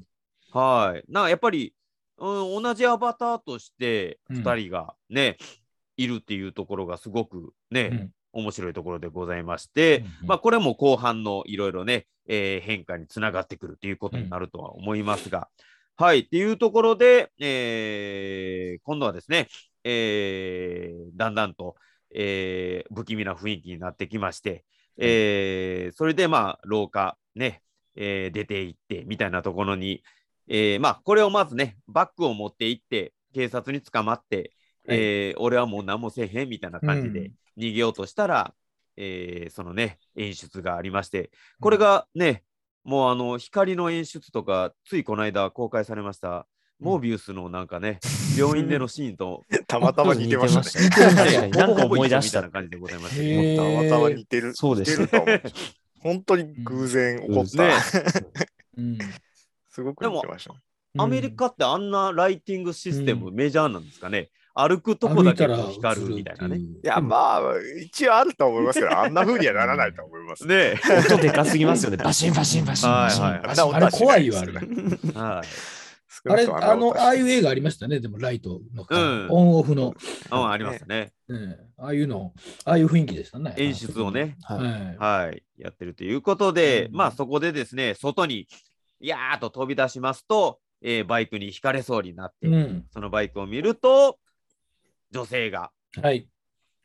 [0.51, 1.05] はい。
[1.11, 1.75] なんかやっぱり、
[2.19, 5.39] うん、同じアバターとしてうん2人がね、
[5.97, 15.49] いるっていうところがすごくね、うん面白いところでございまして、うんまあ、これも後半のいろいろね、えー変化につながってくるということになるとは思いますが、
[15.97, 19.49] はい、っていうところで、えー今度はですね、
[19.85, 21.77] えーだんだんと、
[22.15, 24.65] えー不気味な雰囲気になってきまして、
[24.99, 27.63] えーそれでまあ廊下ね、
[27.97, 30.03] えー出て行ってみたいなところに、
[30.49, 34.53] えーまあこれをまずねバッグを持って行って警察に捕まって、
[34.89, 38.55] えー俺はもう何もせえへんみたいな感じでうん逃げようとしたら、
[38.97, 42.43] えーそのね演出がありましてこれがね、
[42.85, 46.47] もうあの光の演出とかついこの間公開されました
[46.83, 48.01] モービウスのなんかね、
[48.37, 51.49] 病院でのシーンと たまたま似てましたね。
[51.51, 54.53] なんか思い出した みたいな感じでございましたたまたま似てる。
[54.55, 55.09] そうで似す。
[56.01, 57.63] 本当に偶然起こった。
[57.69, 57.75] ね
[58.79, 58.99] うん
[59.71, 60.59] すごく似てましたね。
[60.99, 64.31] アメリカってあんなライティングシステムメジャーなんですかね。
[64.55, 66.59] 歩くとこだけ光るみたいなね。。
[66.59, 67.41] いや、まあ、
[67.81, 70.47] 一応あると思いますけど、あんな風にはならないと思います。
[70.47, 70.79] ね
[71.11, 71.97] 音でかすぎますよね。
[72.03, 73.23] バシンバシンバシンバシン。
[73.23, 74.53] はいはいあれ怖いよ、あれ。
[74.53, 75.73] はい。
[76.31, 79.95] あれ、あの、ああいう映画ありましたね、でもライトの、うんオンオフの、
[80.31, 81.13] うん、ありますね。
[81.29, 82.33] うんああいうの、
[82.65, 83.55] ああいう雰囲気でしたね。
[83.57, 85.27] 演出をね、はいはい。
[85.27, 88.47] はい、やってるということで、うんまあそこでですね、外に、
[89.01, 92.85] やーっと飛び出しますと、えーバイクにひかれそうになって、うん。
[92.93, 94.19] そのバイクを見ると、
[95.13, 95.71] 女性が
[96.03, 96.27] はい。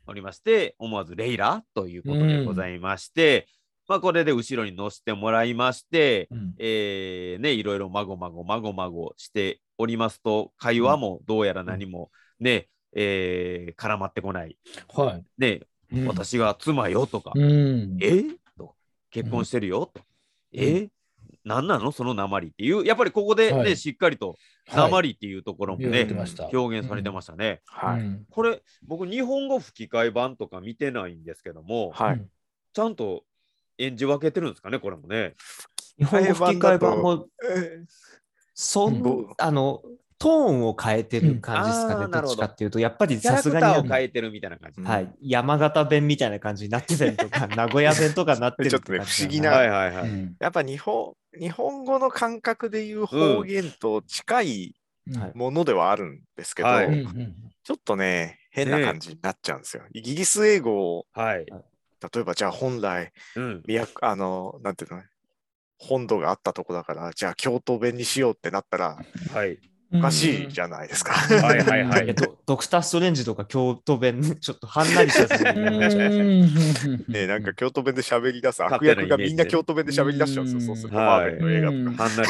[0.06, 3.46] おりまして、思わずレイラということでございまして、
[3.88, 6.54] まあこれで後ろに乗せてもらいまして、うん。
[6.58, 12.10] えーね、いろいろまごまごまごまごしておりますと、会話もどうやら何も
[12.40, 14.56] ね、えー絡まってこない。
[14.94, 15.24] はい。
[15.38, 15.60] ね、
[15.92, 16.06] うん。
[16.06, 17.98] 私が妻よとか、うん。
[18.00, 18.24] え？
[18.56, 18.74] と
[19.10, 20.00] 結婚してるよと、
[20.52, 20.88] え？
[21.44, 21.92] 何なの？
[21.92, 23.76] その鉛っていう、やっぱりここでね、はい。
[23.76, 24.38] しっかりとはい
[24.72, 27.60] 鉛っていうところもね、てました表現されてましたね。
[27.66, 28.00] はい。
[28.00, 32.24] うんこれ、僕、日本語吹き替え版とか見てないんですけども、はい。
[32.72, 33.24] ちゃんと
[33.78, 35.34] 演じ分けてるんですかね、これもね。
[35.96, 37.84] 日本語吹き替え版も、え
[38.54, 39.82] そうんん、あの、
[40.18, 41.94] トーンを変えてる感じですかね。
[41.94, 44.82] どっうんどちかっていうと、やっぱりキャラクタさすがに、ーを変えてるみたいな感じ。
[45.20, 50.08] 山形弁みたいな感じになってたりとか、 名古屋弁とかになってるちょっとね不思議なはいはいはい。
[50.08, 54.74] うんやっぱ日本日本語の感覚でいう方言と近い
[55.14, 57.06] はいものではあるんですけど、はい
[57.68, 59.82] ちょっとね、変な感じになっちゃうんですよ。
[59.92, 61.44] イギリス英語を、はい。
[61.44, 63.62] 例えばじゃあ本来、うん。
[63.62, 65.02] 都あの、なんていうの、
[65.76, 68.98] 本土があったとこだから、じゃあ京都弁にしようってなったら、
[69.34, 69.58] はい。
[69.92, 71.12] おかしいじゃないですか。
[71.12, 72.08] はいはいはい。
[72.08, 75.52] えっと、ドクター・ストレンジとか京都弁、 ちょっとはんなりした
[77.08, 80.52] ねなんか京都弁で喋り出す悪役がみんな京都弁で喋り出しちゃうん。
[80.52, 80.74] ですよ。
[80.74, 80.76] そう。
[80.76, 81.06] すると、はい。
[81.06, 82.02] マーベルの映画とか。
[82.04, 82.22] はんな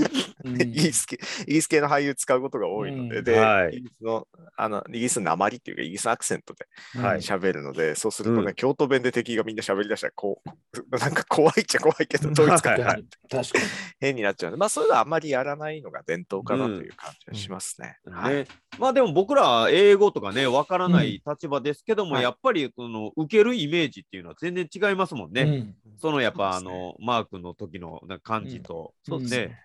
[0.00, 0.24] り。
[0.44, 3.24] イギリス系イギリス系の俳優使うことが多いので、うん。
[3.24, 3.78] で、はい。
[3.78, 6.66] イギリスの、あの、イギリスの鉛っていうか、イギリスアクセントで
[7.00, 7.20] はい。
[7.20, 8.54] 喋るので、そうするとね、うん。
[8.54, 10.50] 京都弁で敵がみんな喋り出したら、こう、
[10.98, 13.64] なんか怖いっちゃ怖いけど、統一感がはいはい確かに。
[14.00, 17.98] 変になっちゃうので、まあ、そういうのはあんまりやらないのが伝統かなという感じがしますね。
[18.10, 18.46] はいね、
[18.78, 25.42] まあでも僕ら英語とかね、わからない立場ですけども、はいやっぱりその受けるイメージっていうのは全然違いますもんね。
[25.42, 29.60] うんそのやっぱあの、マークの時のな感じと、うんそうですね。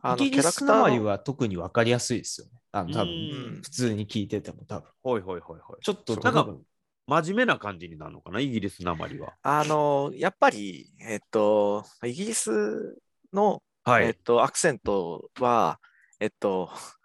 [0.00, 2.52] あのイギリスなまりは特に分かりやすいですよね。
[2.72, 4.88] あの多う分ん普通に聞いてても多分。
[5.02, 5.76] ほいほいほいほい。
[5.82, 6.62] ちょっとなんか多分
[7.08, 9.32] 真面目な感じになるのかな、イギリスなまりは。
[9.42, 12.98] あの、やっぱり、えっと、イギリス
[13.32, 14.04] の、はい。
[14.08, 15.80] えっと、アクセントは、
[16.20, 16.70] えっと、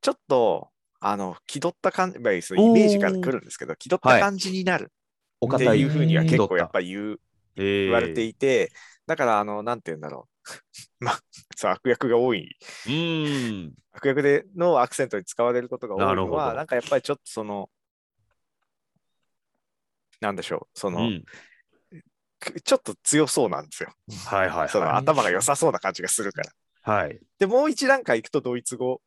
[0.00, 4.92] ちょっと、あの、気取った感じ、まあ、そうイメージから来るんですけど、気取った感じになる
[5.54, 7.20] っていいうふうには結構やっぱ言う、
[7.56, 8.72] 言言われていて、
[9.06, 10.28] だから、あの、なんて言うんだろ
[11.00, 11.04] う。
[11.04, 11.20] まあ、
[11.56, 13.74] そう、悪役が多い、うーん。
[13.92, 17.70] 悪役でのアクセントに使われることが多ないのは、なんかやっぱりちょっとその、
[20.20, 21.24] なんでしょう、そうの、ん。
[22.38, 23.92] くちょっと強そうなんですよ。
[24.26, 26.52] はいはいそのは頭が良さそうな感じがするから。
[26.84, 26.90] い。
[26.90, 27.20] はい。
[27.38, 29.00] で、もう一段階いくとドイツ語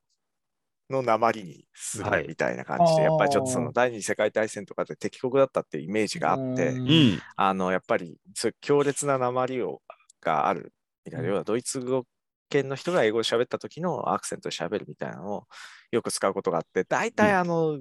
[0.89, 7.19] の鉛にすはいるみたいな感じで、あーやっぱりちょっとその第二次世界大戦とかで敵国だったっていうイメージがあって、うんうん。
[7.35, 9.81] あの、やっぱりそういう強烈な鉛を
[10.21, 10.73] がある
[11.05, 12.05] みたいな、うん要はドイツ語
[12.49, 15.47] 圏の人が英語で喋った時のアクセントで喋るみたいなのを
[15.91, 17.79] よく使うことがあって、大体あの、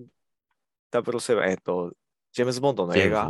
[0.92, 1.92] 007、えっと、
[2.33, 3.28] ジェームズ・ボンドの映画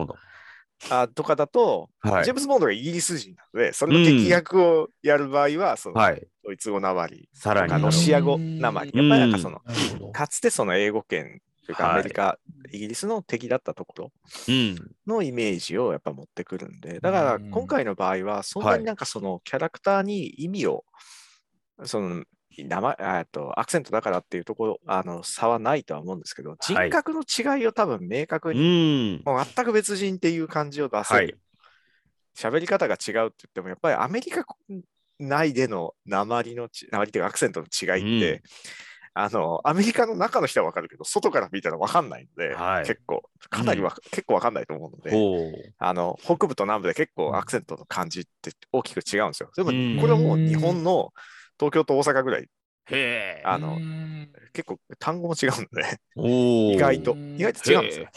[0.90, 2.24] あとかだと、はい。
[2.24, 6.26] ジェームズ・ボンドがイギリス人なので、それの敵役をやる場合は、そのはい。
[6.44, 7.82] ドイツ語鉛さらに。
[7.82, 8.60] ロシア語鉛。
[8.60, 9.60] やっぱりなんかその、
[10.12, 11.92] かつてその英語圏というかはい。
[11.94, 12.38] アメリカ、
[12.72, 14.12] イギリスの敵だったところ
[14.48, 14.90] うん。
[15.06, 20.84] のイメージをやっぱ持ってくるんで、だからうん今回の場合は、そんなになんかそのキャラクターに意味を、
[21.84, 22.24] その
[22.58, 29.22] 名前えっとアクセントだからっていうところ、あの差はないとは思うんですけど、人格の違いを多分明確うに、ん。
[29.24, 31.38] もう全く別人っていう感じを出せはいる。
[32.36, 34.44] 喋り方が違うって言っても、やっぱりアメリカ
[35.18, 38.42] 内での鉛のち、鉛というかアクセントの違いって、うん
[39.14, 45.74] あの、アメリカの中の人はわかるけど、外から見たらわかんないので、はい結構、かなりわ、結構わかんないと思うので。
[45.78, 49.50] あの、北部と南部で結構アクセントの感じって大きく違うんですよ。
[49.54, 51.12] でも、うんこれはもう日本の
[51.62, 52.48] 東京と大阪ぐらい、へ
[52.90, 53.42] え。
[53.44, 56.72] あのう、ん結構単語も違うので、おお。
[56.72, 58.08] 意外と、うん意外と違うんですよ。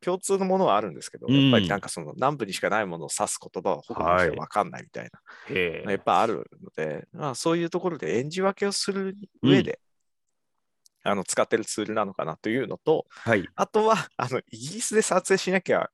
[0.00, 5.10] 共通のものはあるんですけど、うんやっぱりなんかその南部にしかないものを指す言葉は北部の人は分かんないみたいな、
[5.54, 5.90] へえ。
[5.90, 9.78] やっぱあるので、まあ、そういうところで演じ分けをする上で、
[11.02, 13.46] あの使ってるツールなのかなというのと、はい。
[13.54, 15.90] あとはあのイギリスで撮影しなきゃ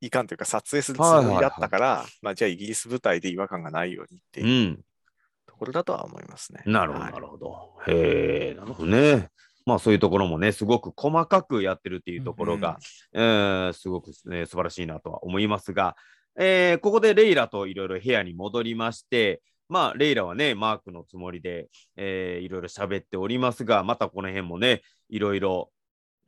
[0.00, 4.44] いかんというか、撮影するつもりだったから、まあ、じゃあイギリス舞台で違和感がないようにってう。
[4.44, 4.84] いうん
[5.54, 6.62] ところだとは思いますね。
[6.66, 7.70] なるほど、はいなるほど。
[7.86, 9.28] へえ、なるほどね。
[9.64, 12.78] まあそういうところもね、すごく細かくやってるっていうところが、
[13.12, 15.96] えーすごく、ね、素晴らしいなとは思いますが、
[16.36, 25.70] えーここでレイラといろいろ部屋に戻りまして、まあレイラはね、マークのつもりで、えーいろいろ喋っておりますが、またこの辺もね、いろいろ、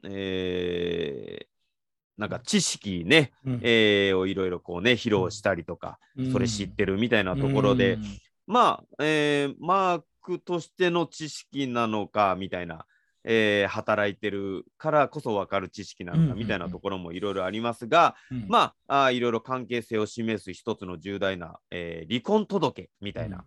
[0.05, 1.47] えー
[2.17, 5.99] なんか知識ね、うんえーをいろいろこうね、披露したりとか、
[6.33, 8.05] それ知ってるみたいなところで、うん
[8.47, 12.85] まあ、えーマークとしての知識なのかみたいな、
[13.25, 16.35] えー働いてるからこそ分かる知識なのうんうんうん。
[16.35, 18.47] かみたいなところもいろいろありますが、うん。
[18.49, 23.45] まああーいろいろ関係性を示す一つの重大な、えー離婚届みたいな、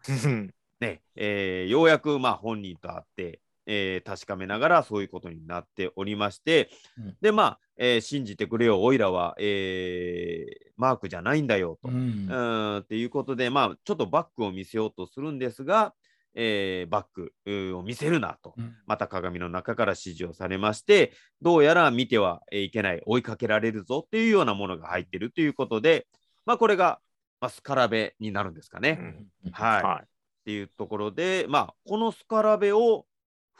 [0.79, 3.39] ねえーようやくまあ本人と会って、
[3.71, 7.17] えー確かめながらそういうことになっておりまして、うん。
[7.21, 8.81] でまあ、えー信じてくれよ。
[8.81, 11.89] おいらは、えーマークじゃないんだよと。
[11.89, 11.95] うん。
[11.95, 15.93] うーんっていうことで、まあ、ちょっとバックを見せようとするんですが、
[16.33, 18.75] えーバックを見せるなと、うん。
[18.87, 24.03] また鏡の中から指示をされまして、どうやら見てはいけない、追いかけられるぞ。
[24.03, 26.07] っていうようなものが入ってるということで、
[26.45, 26.99] まあ、これが、
[27.39, 28.97] まあ、スカラベになるんですかね。
[29.45, 29.51] うん。
[29.51, 30.03] はい、っは
[30.45, 33.05] ていうところで、まあ、このスカラベを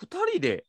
[0.02, 0.66] 2人で、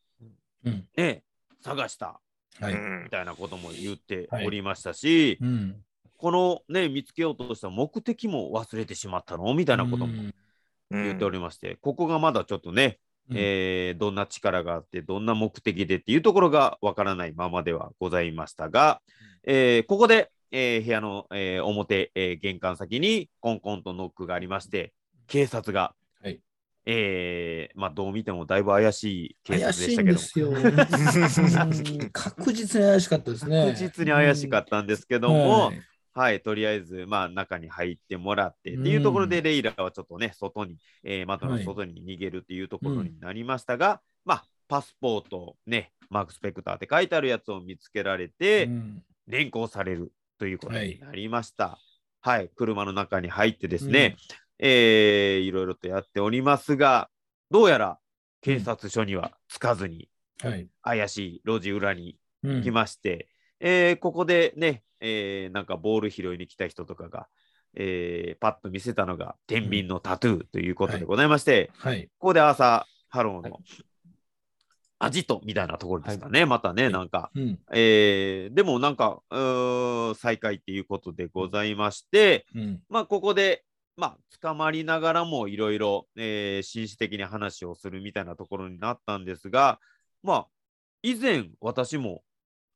[0.65, 0.87] うん。
[0.95, 1.23] ね、
[1.61, 2.19] 探した。
[2.59, 2.73] はい。
[3.03, 4.45] みたいなことも言ってはい。
[4.45, 5.75] おりましたし、うん。
[6.17, 9.53] このね、見つけようとした目的も忘れてしまったの？
[9.53, 10.13] みたいなことも
[10.91, 11.03] うん。
[11.03, 13.37] 言っておりまして、ここがまだちょっとね、うん。
[13.37, 19.01] えーどんな力があって、どんな目的でっていうところがわからないままではございましたが、
[19.45, 24.93] えーここで、えー部屋の、えー表、えー玄関先にコンコンとノックがありまして、
[25.27, 26.00] 警察が、はい
[26.85, 30.19] えーまあ、どう見てもだいぶ怪しい警察でしたけど、
[32.11, 33.65] 確実に怪しかったですね。
[33.67, 35.81] 確実に怪しかったんですけども、はい。
[36.13, 49.03] はい、とりあえず、まあ、中に入ってもらってっていうところで、レイラはちょっとね、外に、えー窓の外に逃げるっていうところになりましたが、まあ、パスポート、ね、マーク・スペクターって書いてあるやつを見つけられて、うん。
[49.27, 51.77] 連行されるということになりました。
[52.19, 54.17] はい、車の中に入ってですね、
[54.63, 57.09] えーいろいろとやっておりますが、
[57.49, 57.97] どうやら
[58.41, 60.07] 警察署には着かずに、
[60.41, 60.67] はい。
[60.81, 63.27] 怪しい路地裏にうん来まして、
[63.59, 67.27] えーここでね、えーなんかボール拾いに来た人とかが、
[67.75, 72.05] えーパッと見せたのが天秤のタトゥーということでございまして、はい。
[72.19, 73.59] ここでアーサー・ハローの
[75.03, 77.59] アジトみたいなところですかね、またね、なんか、うん。
[77.73, 82.79] えーでもなんか、うーん再会っていうことでございまして、うん。
[82.87, 83.63] まあ、ここで、
[83.97, 89.79] まあ、捕まりながらもいろいろ、えー紳士的に話をするみたいなところになったんですが、
[90.23, 90.47] まあ、
[91.03, 92.23] 以前私も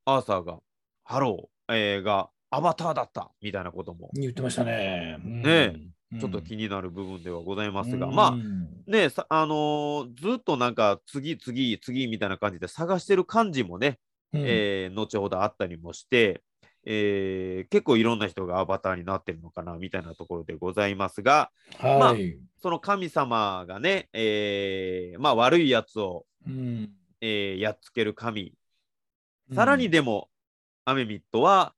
[0.06, 0.60] アーサー・
[1.04, 5.18] ハロー、えーがアバターだったみたいなことも言ってましたね。
[5.24, 5.92] うん。
[6.20, 14.00] ちょっと気になる部分ではございますが、まあうんねさあのーずっとなんか次次次みたいな感じで探してる感じもね、
[14.32, 14.44] うん。
[14.46, 16.42] えー後ほどあったりもして、
[16.86, 22.38] えー結構いろんな人がアバターになってるのかなみたいなところでございますが、はい。
[22.62, 26.92] その神様がね、えーまあ悪いやつを、うん。
[27.22, 28.54] えーやっつける神、
[29.54, 30.30] さらにでも、
[30.86, 31.74] アメミットは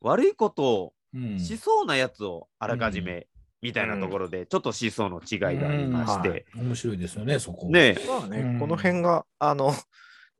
[0.00, 1.38] 悪いことをうん。
[1.38, 3.28] しそうなやつをあらかじめ、
[3.60, 6.66] みたいなところで、ちょっと思想の違いがありまして、うん。
[6.68, 7.68] 面白いですよね、そこ。
[7.68, 8.58] ねまあね、うん。
[8.58, 9.72] この辺が、あの、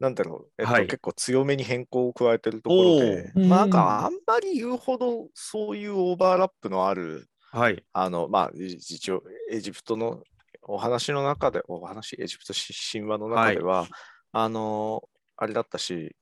[0.02, 0.86] なんだろう、えっとはい。
[0.86, 10.20] 結構強めに変更を加えてるところで、まあなんかあんまり言うほどそういうオーバーラップのある、はい、あの、まあ一応エジプトの
[10.62, 13.86] お話の中で、お話、エジプト神話の中では、
[14.32, 15.04] あの、
[15.36, 16.16] あれだったし、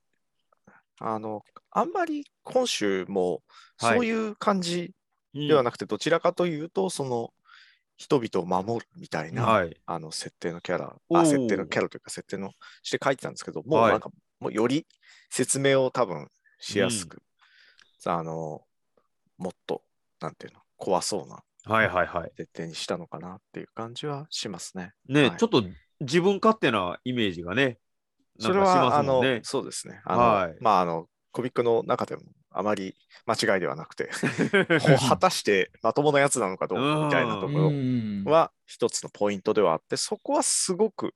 [0.98, 3.40] あの、あんまり今週も
[3.78, 3.94] はい。
[3.94, 4.92] そういう感じ
[5.34, 7.32] うんではなくて、どちらかというと、その
[8.00, 9.76] 人々を守るみたいな、はい。
[9.84, 14.10] あの設定のキャラ、あ、設定のキャラというか、設定のして書いてたんですけど、もうはいなんか、
[14.40, 14.86] もうより
[15.28, 17.22] 説明を多分しやすく、
[18.06, 18.62] あの、
[19.36, 19.82] もっと、
[20.18, 22.32] なんていうの、怖そうなはいはいはい。
[22.38, 24.94] 設定にしたのかなっていう感じはしますね。
[25.06, 25.62] ね、はいちょっと
[26.00, 27.76] 自分勝手なイメージがね、
[28.38, 29.22] それは、あの。
[29.42, 30.00] そうですね。
[30.06, 34.10] あの、はいまあ、あの、コミックの中でもあまり間違いではなくて、
[34.80, 41.14] こう果たしてまともなやつなのかどうかみたいなところうんは一つのポイントではあって、そこはすごく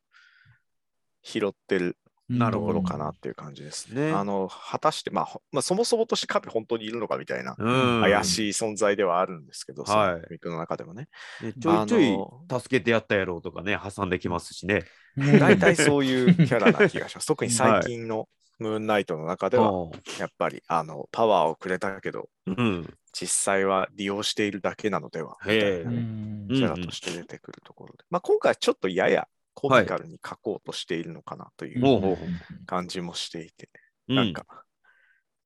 [1.22, 1.96] 拾ってる
[2.28, 4.06] なるほどところかなっていう感じですね。
[4.06, 11.08] ねあの、果たして、まあ、ほまあ、そもそもとして神本当にいるのかみたいな、うん怪しい存在ではあるんですけど、そのはいコミックの中でもね。
[11.42, 14.84] ねちょいちょい助けてやったやろうとかね、挟んできますしね。
[15.16, 17.26] うん大体そういうキャラな気がします。
[17.28, 22.94] 特に最近のムーンナイトの中では、うやっぱりあのパワーをくれたけど、ん。
[23.12, 25.96] 実際は利用しているだけなのではみたいなね。
[25.96, 26.48] うん。
[26.48, 32.26] キャラとして出てくるところで、まあ、今回はちょっとややコミカルに書こうとしているのかなというほうほうほ
[32.66, 33.70] 感じもしていて、
[34.08, 34.16] うん。
[34.16, 34.46] なんか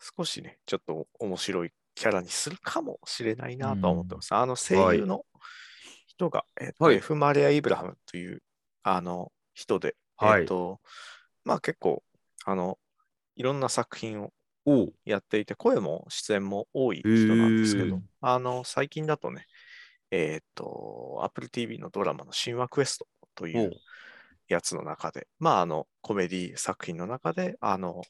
[0.01, 4.35] 少しね、ちょっと面白いキャラにするかもしれないなとは思ってます。
[4.35, 5.25] あの声優の
[6.07, 6.97] 人が、えっとはい。
[6.97, 8.42] エフ・マレア・イブラハムという
[8.83, 10.40] あの人で、はい。
[10.42, 10.81] えっと
[11.44, 12.03] まあ結構
[12.44, 12.79] あの
[13.38, 14.33] いろんな作品を
[15.05, 19.46] やっていて、声も出演も多い人なんですけへどー、あの、最近だとね、
[20.11, 23.66] えっ、と、Apple TV のドラマの神話クエストといおう。
[23.66, 23.72] う
[24.48, 28.03] やつの中で、まあ、あの、コメディ作品の中で、あの、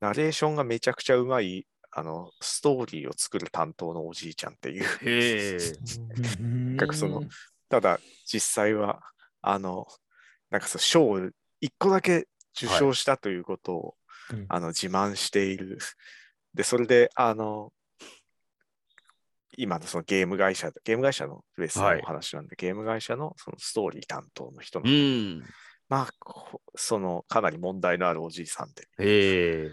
[0.00, 5.56] ナレーションがめちゃくちゃうまい、あの、ストーリーを作る担当のおじいちゃんっていう、 へ
[6.86, 7.24] かその
[7.68, 9.00] ただ、実際は、
[9.40, 9.86] あの、
[10.50, 14.01] なんかそう、賞を一個だけ受賞したということを、うん
[14.48, 15.78] あの自慢している。
[16.54, 17.72] で、それで、あの、
[19.56, 25.42] 今のそのゲーム会社、ゲーム会社のベースのはいお話なんで、ゲーム会社のそのストーリー担当の人の、うん。
[25.88, 29.72] まあ、こそのかなり問題のあるおじいさんで、へえ。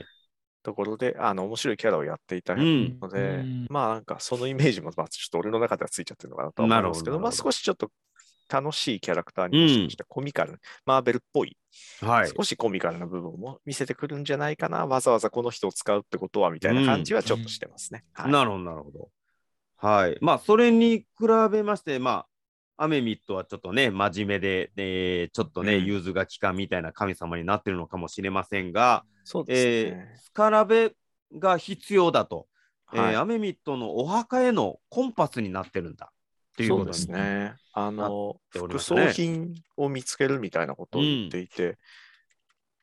[0.64, 3.00] ところで、あの、面白いキャラをやっていたうん。
[3.00, 7.90] ので、うんまあなんかそのイメージも、まあ、ちょっと俺の中ではついちゃってるのかなとは思うんですけど、どなるほど少しちょっと
[8.52, 11.58] 楽しいキャラクターにもしました、コミカル、マーベルっぽい、
[12.02, 12.30] はい。
[12.36, 18.04] 少しコミカルな部分も見せてくるんじゃないかな、わざわざこの人を使うってことはみたいな感じはちょっとしてますね。
[18.14, 19.10] はいなるほど、なるほど。
[19.78, 20.18] はい。
[20.20, 21.06] まあ、それに比
[21.52, 22.26] べまして、ま
[22.78, 30.14] あ、アメミットはちょっとね、真面目で、えーちょっとね、うん融通が利かんみたいな神様になってるのかもしれませんが、そうですえね。
[30.16, 30.94] ースカラベ
[31.38, 32.48] が必要だと、
[32.86, 36.12] はいえーアメミットのお墓へのコンパスになってるんだ
[36.60, 37.56] っていうそうでことにすね。
[37.72, 41.78] あの、ており副ましたね装品を見つけるみたいなことを言っていて、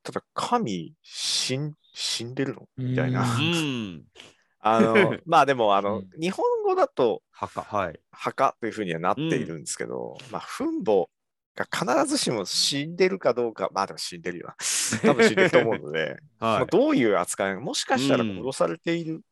[0.03, 2.69] ただ、神死ん死んでるの？
[2.77, 3.23] みたいな。
[3.23, 4.05] ううん。
[4.61, 8.01] あの、 まあでも、あの、うん日本語だと墓、はい。
[8.11, 11.07] 墓というふうにはなっているんですけど、まあ、墳墓
[11.55, 14.57] が必ずしも死んでるかどうか、まあでも死んでるよな。
[15.05, 19.23] 多分死んでると思うので、まはあ、どういう扱い、もしかしたらうん殺されている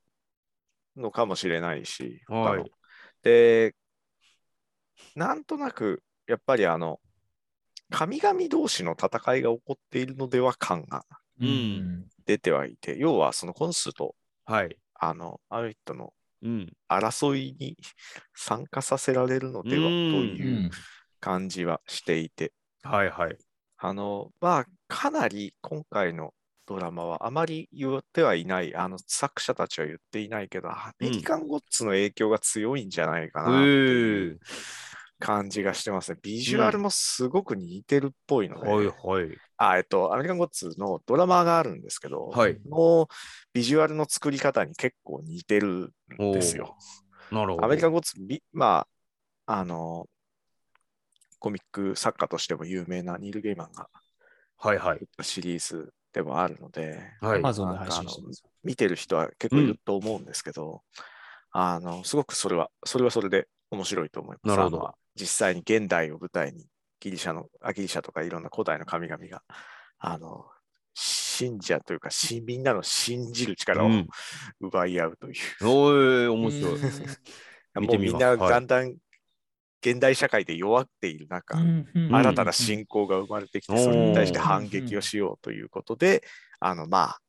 [0.97, 2.71] のかもしれないし、はい
[3.23, 3.75] で、
[5.15, 7.01] なんとなく、やっぱりあの、
[7.91, 11.05] 神々同士の戦いが起こっているのでは感が
[11.41, 14.15] うん出てはいて、要はそのコンスと、
[14.49, 14.53] い。
[14.53, 14.77] はい。
[14.95, 16.73] あの、アウィットのうん。
[16.89, 17.77] 争いに
[18.35, 20.71] 参加させられるのではとうんいう
[21.21, 22.53] 感じはしていて、
[22.83, 23.37] はいはい。
[23.79, 26.35] あの、まあ、かなり今回の
[26.67, 34.41] ドラマはあまり言ってはいない、あの作者たちは言っていないけど、アメリカンゴッツの影響が強いんじゃないかなっていう
[35.19, 36.19] 感じがしてますね。
[36.23, 39.37] ビジュアルもすごく似てるっぽいので、はいはい。
[39.57, 43.09] あえっと、アメリカンゴッツのドラマがあるんですけど、はいの
[43.53, 46.77] ビジュアルの作り方に結構似てるんですよ。
[47.31, 47.65] なるほど。
[47.65, 48.87] アメリカンゴッツ、びま
[49.47, 50.07] あ、あの、
[51.39, 53.89] コミック作家としても有名なニール・ゲイマンが
[54.57, 55.01] はいはい。
[55.21, 57.41] シリーズでもあるので、はい。
[57.41, 58.45] Amazon で配信してます。
[58.63, 60.83] 見てる人は結構いると思うんですけど、
[61.51, 64.57] あの、すごくそれは、それはそれで面白いと思います。
[64.57, 66.67] なるほど実際に現代を舞台に
[67.01, 69.43] ギリシャの、あギリシャとかいろんな古代の神々が、
[69.99, 70.47] あの、
[70.95, 74.09] 信者というか、しみんなの信じる力をうん
[74.61, 75.69] 奪い合うという。
[75.69, 76.75] おー、面白い。
[76.77, 76.91] うん
[77.81, 78.97] 見てみますもうみんなはいだんだん
[79.85, 86.23] 現代社会で弱っている中、新たな信仰が生まれてきて、うんそれに対して反撃をしようということで、
[86.59, 87.21] あの、まあ、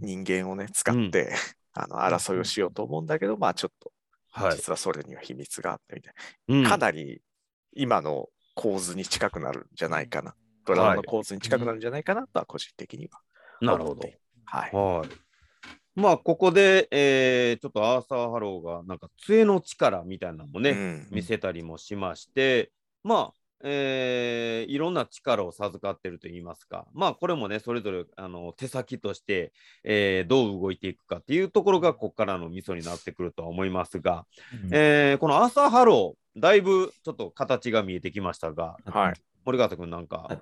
[0.00, 1.34] 人間をね、使って、
[1.72, 3.92] あの争いをしようと思うんだけど、まあ、ちょっと、
[4.32, 4.56] はい。
[4.56, 6.14] 実はそれには秘密があってみたい
[6.48, 6.70] うんな。
[6.70, 7.20] かなり
[7.72, 10.34] 今の構図に近くなるんじゃないかな
[10.64, 13.20] ドラマの構図に近くなるんじゃないかなとは個人的には。
[13.60, 14.08] なるほど。
[14.44, 14.72] はい。
[14.72, 15.29] はい。
[15.96, 22.70] まあ、ここで、えーちょっとアーサー・ハローが、なんか、杖の力みたいなのもね、うん見せたりもしまして、
[23.02, 29.52] まあ、えーいろんな力を授かってると言いますか、まあ、これもね、それぞれあの手先として、
[29.84, 34.26] えーどう動いていくかっていうところが、ここからのミソになってくるとは思いますが、
[34.72, 39.14] えーこのアーサー・ハロー、だいぶちょっと形が見えてきましたが、はい。
[39.44, 40.38] 森川君なんか、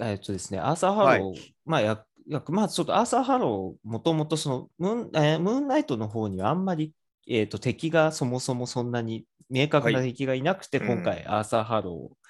[0.00, 6.92] えっとですね、アーサー・ハロー、まあや、やまあ、ちょっとアーサー・ハロー、もともとそのムーン、えームーンナイトの方にはあんまり、
[7.28, 12.24] えー、と敵がそもそもそんなに明確なはい敵がいなくて、うん今回アーサー・ハロー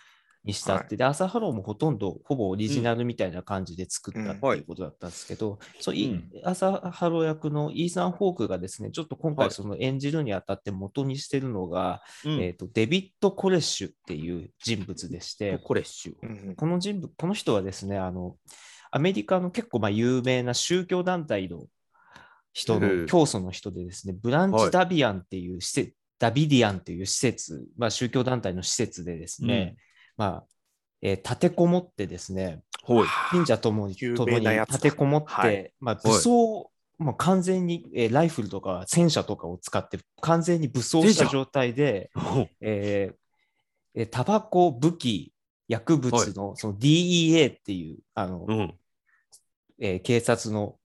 [0.45, 4.59] にしたって、で、アーサー・ハローもほとんどほぼオリジナルみたいな感じで作ったってはい。
[4.59, 6.31] いうことだったんですけど、そういうん。
[6.45, 9.49] アーサー・ハロー役のイーサン・ホークがですね、ちょっと今はい。
[9.49, 12.33] 回その演じるにあたって元にしてるのが、うん。
[12.43, 16.15] えー、とデビッド・コレッシュっていう人物でして、コレッシュ。
[16.23, 18.37] うんこの人物、この人はですね、あの、
[18.97, 21.65] アメリカの結構まあ有名な宗教団体の
[22.53, 29.75] 人へのえ教祖の人でですね、ブランチ・はいダビアンっていう施設、ダビディアンっていう施設、まあ、宗教団体の施設でですね、
[30.17, 30.45] まあ、
[31.03, 33.07] えー立てこもってですね、はい。
[33.33, 35.73] 信者ともに有ともに立てこもって、はい。
[35.81, 42.13] まあ、武装、もう完全に、えーライフルとか戦車とかを使って完全に武装した状態で、
[42.61, 43.15] えー
[43.97, 45.33] えータバコ、武器、
[45.67, 48.75] 薬物のその DEA っていうあの、うん。
[49.81, 50.77] えー警察の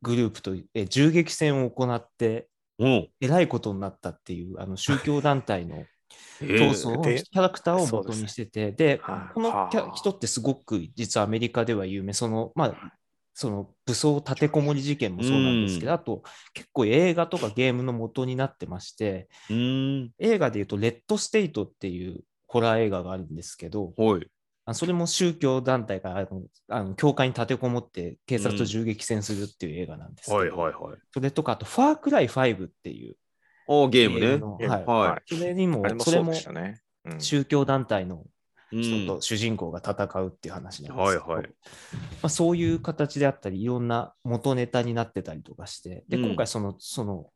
[0.00, 3.08] グループと、えー銃撃戦を行って、うん。
[3.20, 5.84] えらいことになったっていうあの宗教団体の
[6.42, 12.92] え競争のキでャラクターを元にしてて、で、はいこの人ってすごく実はアメリカでは有名、その、まあ、
[13.34, 16.22] その武装立てこもり事件もそうなんですけど、あと
[16.52, 19.28] 結構映画とかゲームの元になってまして。
[20.18, 24.26] 映画でいうと、レッドステイトっていうホラー映画があるんですけど、はい。
[24.64, 30.98] あそれも宗教団体があのあの教会に立てこもって警察と銃撃戦するっていう映画なんですけど、はいはいはい。
[31.12, 33.16] それとか、あと、ファークライ5っていう
[33.66, 34.68] おゲームね。
[34.68, 34.84] はい。
[34.84, 35.34] はい。
[35.34, 36.32] それにもあれ、もそれも
[37.18, 38.24] 宗教団体の
[38.72, 38.82] うん。
[38.82, 41.46] 人と主人公が戦うっていう話なんですけど、はいはい。
[41.46, 41.50] ま
[42.22, 46.26] あ、そういう形であったり、いろんな元ネタになってたりとかして、で、うん。
[46.28, 47.26] 今回その、その、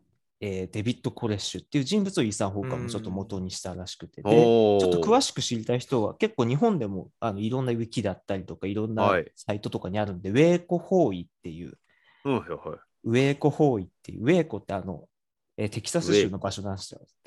[0.41, 4.81] えーデビッド・コレッシュっていう人物をイーサン・ホーカーもちょっと元にしたらしくて、でおー。
[4.81, 9.33] ちょっと詳しく知りたい人は、結構日本でもあのいろんなウィキだったりとか、いろんなはい。
[9.35, 11.79] サイトとかにあるんで、ウェーコ・ホーイっていう、
[12.25, 12.79] うんはいはい。
[13.05, 15.09] ウェーコ・ホーイっていう、ウェーコってあの、
[15.57, 16.83] えーテキサス州の場所なんで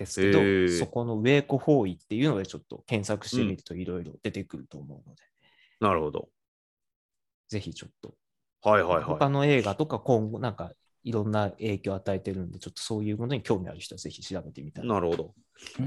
[0.05, 5.23] すけどへー、そこのウェーコ・ホーイっていうのでちょっと検索してみるといろいろ出てくると思うので、
[5.79, 6.29] なるほど。
[7.47, 8.13] ぜひちょっと、
[8.61, 10.73] はいはいは他の映画とか今後なんか
[11.09, 14.85] いろんな影響を与えてるんで、ちょっとそういうものに興味ある人はぜひ調べてみたい。
[14.85, 14.87] い。
[14.87, 15.33] なるほど。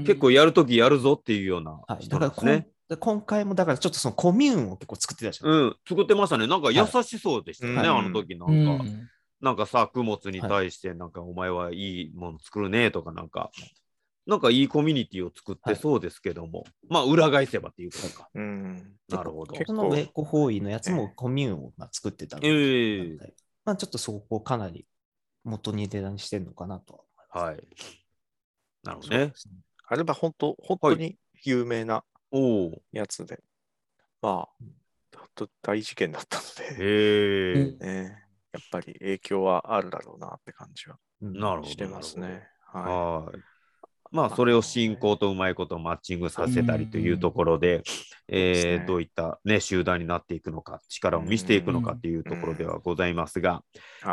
[0.05, 2.73] 結構やるときやるぞっていうようなはい、人だからこんなんですね。
[2.89, 5.49] で今回もだからちょっとそのコミューンを結構作ってたじゃん。
[5.49, 6.45] うん、作ってましたね。
[6.45, 8.83] なんか優しそうでしたよね、はいあの時なうんか。
[8.83, 9.09] ん
[9.39, 13.51] なんか作物に対して、なんかお前はいいもの作るねとか、なんか、
[14.25, 18.29] なんかいいコミュニティを作ってそうですけども、まあ裏返せばっていうことか。
[18.33, 18.95] うん。
[19.09, 19.53] なるほど。
[19.53, 23.33] 結そのウェーコ・ホーイのやつもコミューンをまあ作ってたので、ええ
[23.65, 24.85] まあちょっとそこをかなり
[25.43, 27.41] 元に出にしてるのかなとは。
[27.41, 27.57] はい。
[28.83, 29.33] なるほどね。
[29.87, 32.81] あれは本当、本当に有名なおお。
[32.91, 33.41] やつで、
[34.21, 34.65] まあ、
[35.15, 36.43] 本当大事件だったの
[36.77, 37.77] で、へえ。
[37.79, 41.69] ね、やっぱり影響はあるだろうなって感じはうんなるほど。
[41.69, 42.47] してますね。
[42.71, 43.52] ははい。
[44.13, 47.81] まあ、それを進行とうまいことマッチングさせたりというところで、
[48.27, 48.75] えですね。
[48.75, 53.63] ーどういった、ね、集団になっていくのか、力を見せていくのかっていうところではございますが、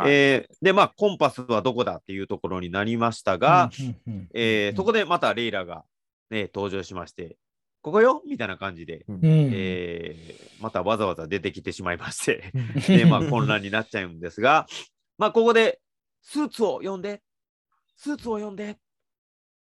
[0.05, 3.69] えーで、まあ、コンパスはどこだっていうところになりましたが、
[4.33, 5.85] えーそこでまたレイラが、
[6.31, 7.37] ね、登場しまして、
[7.83, 8.23] ここよ？
[8.27, 9.19] みたいな感じで、うん。
[9.23, 12.51] えーまたわざわざ出てきてしまいまして、
[12.87, 14.65] で、まあ、混乱になっちゃうんですが、
[15.17, 15.79] まあ、ここで、
[16.21, 17.21] スーツを呼んで、
[17.97, 18.75] スーツを呼んでっ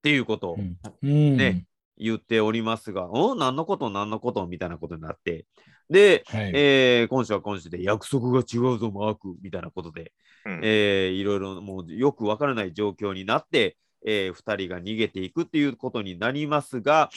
[0.02, 0.76] ていうことをうん。
[1.02, 1.36] うん。
[1.36, 1.66] ね
[2.02, 5.44] 言っておりますが、お何のこと何のことみたいなことになって、
[5.90, 6.52] で、はい。
[6.54, 10.12] えー今週は今週で約束が違うぞ、マークみたいなことで、
[10.46, 10.60] うん。
[10.62, 17.10] えーいろいろもうよくわからない状況になって、え2人が逃げていくっていうことになりますが、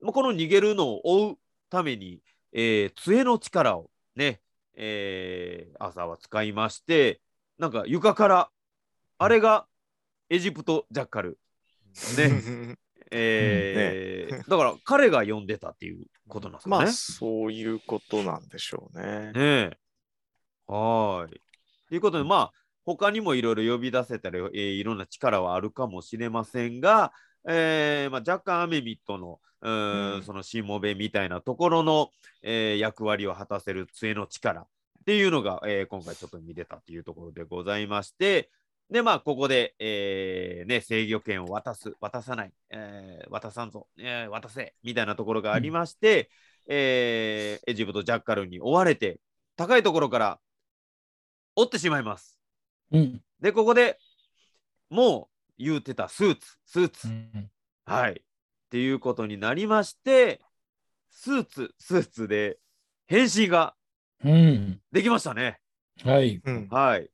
[0.00, 1.38] もうこの逃げるのを追う
[1.68, 2.20] ために、
[2.54, 4.40] えー杖の力をね、
[4.74, 7.20] えー朝は使いまして、
[7.58, 8.50] なんか床から、
[9.18, 9.66] あれが
[10.30, 11.38] エジプトジャッカル。
[12.16, 12.76] ね。
[13.12, 16.84] えーだから彼が呼んでたっていうことなんですかね。
[16.84, 19.32] まあ、そういうことなんでしょうね。
[19.32, 19.70] ねえ。
[20.66, 21.40] はーい。
[21.88, 22.52] ということで、まあ、
[22.84, 27.12] 他にもいろいろ呼び出せたり、えーいろんな力はあるかもしれませんが、
[27.48, 29.70] えーまあ、若干アメミットのう
[30.18, 32.10] んそのしもべみたいなところの、
[32.42, 34.66] えー役割を果たせる杖の力っ
[35.04, 38.50] ていうのが、えー今回ちょっと見れたっていうところでございまして
[38.90, 46.30] でまあここで、えーね、制御権を渡す渡さない、えー渡さんぞ、えー渡せみたいなところがありまして、
[46.68, 49.20] えーエジプトジャッカルに追われて
[49.56, 50.40] 高いところから
[51.54, 52.38] 追ってしまいます。
[52.90, 53.22] うん。
[53.40, 53.98] でここで
[54.88, 55.28] も
[55.58, 57.50] う言うてたスーツスーツ、うん
[57.84, 58.12] はい。
[58.12, 58.14] っ
[58.70, 60.40] ていうことになりまして、
[61.10, 62.58] スーツ、スーツで
[63.06, 63.74] 変身が
[64.24, 64.80] うん。
[64.92, 65.58] できましたね。
[66.04, 66.40] はい。
[66.44, 67.10] うんはい。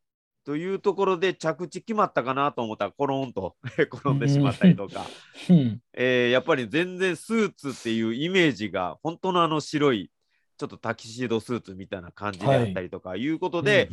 [0.47, 5.05] というところで着地決まったかなと思ったらコロンと 転んでしまったりとか、
[5.51, 5.83] うん。
[5.93, 10.09] えーやっぱり全然スーツっていうイメージが本当のあの白い
[10.57, 13.89] ちょっとタキシードスーツみたいな感じであったりとかいうことで、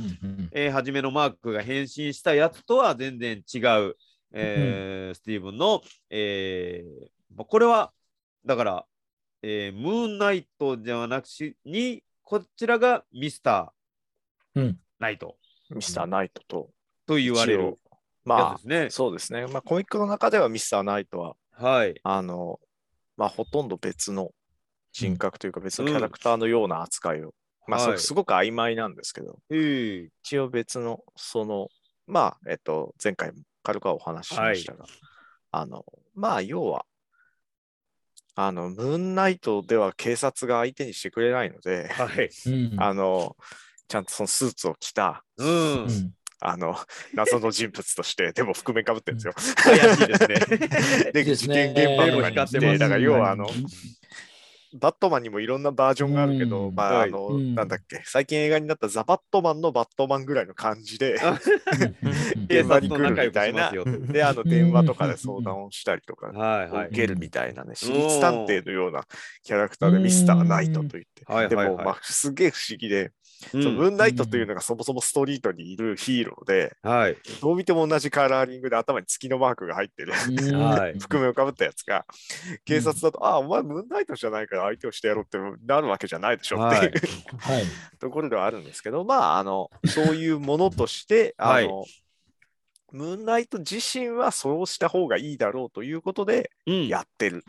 [0.51, 3.97] えー初めのマークが変身したやつとは全然違う、
[4.31, 5.81] えースティーブンの、
[6.11, 7.91] えーまあこれは
[8.45, 8.85] だから、
[9.41, 14.79] えームーンナイトではなくしにこちらがミスターうん。
[14.99, 15.35] ナイト
[15.69, 16.69] ミスターナイトと
[17.05, 17.77] と言われる
[18.25, 18.89] まあね。
[18.89, 19.45] そうですね。
[19.47, 21.99] まあコミックの中ではミスターナイトははい。
[22.03, 22.59] あの
[23.17, 24.31] まあほとんど別の
[24.91, 27.33] 人格というか別のキャラクターのような扱いを、
[27.67, 31.67] まあすごく曖昧なんですけど、えー一応別のその
[32.07, 34.85] まあえっと前回も軽くはお話ししましたが、
[35.51, 35.85] あの
[36.15, 36.85] まあ要は
[38.35, 42.29] あのムーンナイトでは警察が相手にしてくれないので、はい。
[42.47, 43.35] うんあの
[43.87, 45.49] ちゃんとそのスーツを着たうん。
[45.49, 46.13] うん。
[46.45, 46.75] あの
[47.13, 49.33] 謎の人物としてでも覆面かぶってるんですよ。
[49.55, 51.11] 怪しいですね。
[51.13, 53.65] で事件現場とかに来て、光ってだから要はあのうん。
[54.75, 56.75] バットマンにもいろんなバージョンがあるけど、うん。
[56.75, 57.09] まあ、はい。
[57.09, 57.53] あの、うん。
[57.53, 61.13] なんだっけ、最近映画になったザ・バットマンのバットマンぐらいの感じで、
[62.49, 63.71] 現場に来るみたいな。
[63.71, 66.29] で、あの、電話とかで相談をしたりとか、
[66.89, 66.95] 受。
[66.95, 69.03] けるみたいなね、私立探偵のような
[69.43, 73.11] キャラクターでミスターナイトと言って、でも、まあ、すげえ不思議で、うん
[73.51, 77.17] そのムーンナイトというのがそもそもストリートにいるヒーローで、はい。
[77.41, 80.13] どう見ても同じカラーリングで頭に月のマークが入ってる。
[80.29, 80.93] うんはい。
[80.99, 82.05] 覆面をかぶったやつが、
[82.65, 86.91] 警察だと、ああ、お前ムーンナイトじゃないから相手をしてやろうってなるわけじゃないでしょっていう、はい。
[87.37, 87.65] はい。
[87.99, 91.85] ところではあるんですけど、まあ、あの、そういうものとして、 あの、
[92.91, 96.87] ムーンナイト自身はそうした方がいいだろうということでうん。
[96.87, 97.43] やってる。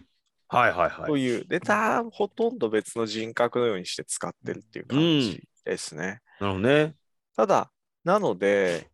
[0.49, 1.07] はいはいはい。
[1.07, 6.21] という、で、たほとんど別の人格のようにして使ってるっていう感じですね。
[6.41, 6.95] なるほどね。
[7.37, 7.73] ただ、
[8.05, 8.91] なので、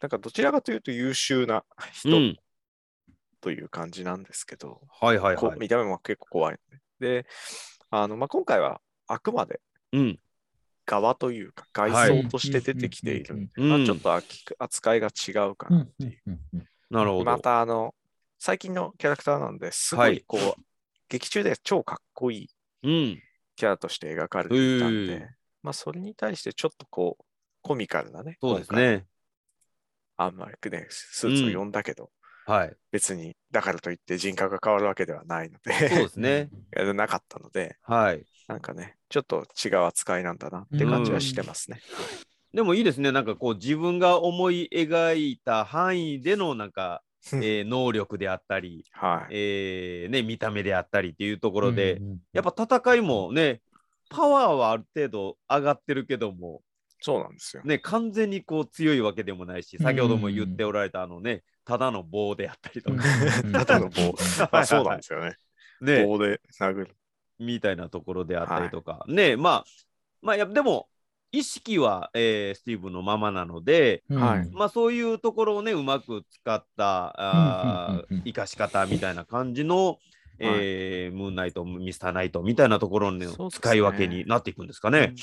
[0.00, 2.36] なんかどちらかというと優秀なう人ん。
[3.40, 5.58] という感じなんですけど、はいはいはい。
[5.58, 6.80] 見た目も結構怖い、ね。
[7.00, 7.26] で、
[7.90, 9.60] あの、まあ、今回はあくまで
[9.92, 10.18] うん。
[10.86, 14.22] 側というか外はい装として出てきているんで、うんまあ、ちょっと
[14.58, 16.38] 扱いが違うかなっていう。
[16.90, 17.24] なるほど。
[17.24, 17.94] またあの
[18.38, 20.62] 最近のキャラクターなんですごはいいこう、
[21.08, 22.48] 劇中で超かっこいい
[22.84, 23.22] うん。
[23.56, 25.28] キャラとして描かれていたんへで、
[25.62, 27.24] まあそれに対してちょっとこう
[27.62, 29.06] コミカルなね、そうですね。
[30.16, 32.10] あんまりね、スーツを呼んだけど、
[32.48, 32.74] はい。
[32.90, 36.48] 別にだからといって人格が変わるわけではないのそうで、ですね。
[36.94, 38.24] なかったので、はい。
[38.48, 41.80] なんかね、ちょっと違う扱いなんだなって感じはしてますね。
[42.54, 43.12] でもいいですね。
[43.12, 47.02] なんかこう自分が思い描いた範囲でのなんか、
[47.32, 49.34] えー能力であったり、はい。
[49.34, 53.60] えーね、見た目であったりっていうところで、うんやっぱ戦いもね、
[54.08, 56.62] パワーはある程度上がってるけども、
[57.00, 57.62] そうなんですよ。
[57.64, 63.02] ね、完全にこう強いわけでもないし、先ほども言っておられたあのね、ただの棒であったりとか、
[63.52, 64.14] ただの棒。
[64.50, 65.36] まあそうなんですよね。
[65.80, 66.96] ね、棒で殴る。
[67.38, 69.64] みたいなところであったりとか、ね、まあ、
[70.22, 70.88] まあ、やでも、
[71.30, 74.20] 意識は、えースティーブンのままなので、うん。
[74.20, 74.50] はい。
[74.50, 79.98] まあ、そういうところをね、うまく使った、生かし方みたいな感じの、
[80.38, 85.14] えームーンナイト、ミスターナイトみたいなところの使い分けになっていくんですかね。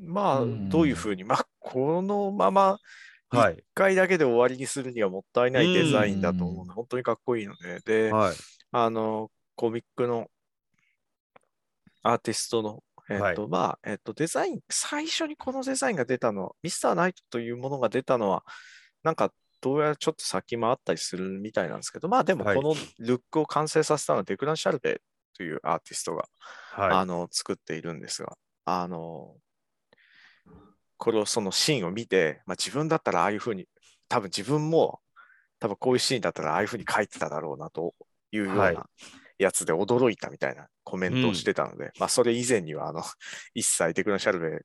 [0.00, 0.68] まあ、うん。
[0.68, 2.78] どういうふうに、まあ、このまま
[3.30, 3.54] はい。
[3.54, 8.36] 一回だけで終わりにするにはもったいないデザインだと思うので、本当にかっこいいので、で、はい。
[8.72, 10.28] あの、コミックの
[12.02, 18.44] アーティストの、えっ、と、まあ、えっ、と、デザイン、最初にこのデザインが出たのは、ミスターナイトというものが出たのは、
[19.02, 22.56] なんか、どうやらちょっと先回ったりするみたいなんですけど、まあでもはい。
[22.56, 25.00] このルックを完成させたのはデクラン・シャルベ
[25.36, 26.28] というアーティストが
[26.76, 29.34] あはの作っているんですが、あの、
[30.96, 33.66] これをそのシーンを見て、まあ、自分だったらああいうふうに、
[34.08, 35.00] 多分自分も、
[35.58, 37.94] 多分こういうシーンだったらああいうふうに書いてただろうなと
[38.32, 38.74] いうようはい。
[38.74, 38.86] な
[39.38, 43.02] やつで驚いたみたいなコメントをしてたので、まあそれ以前にはあの
[43.54, 44.60] 一切デクラン・シャルベ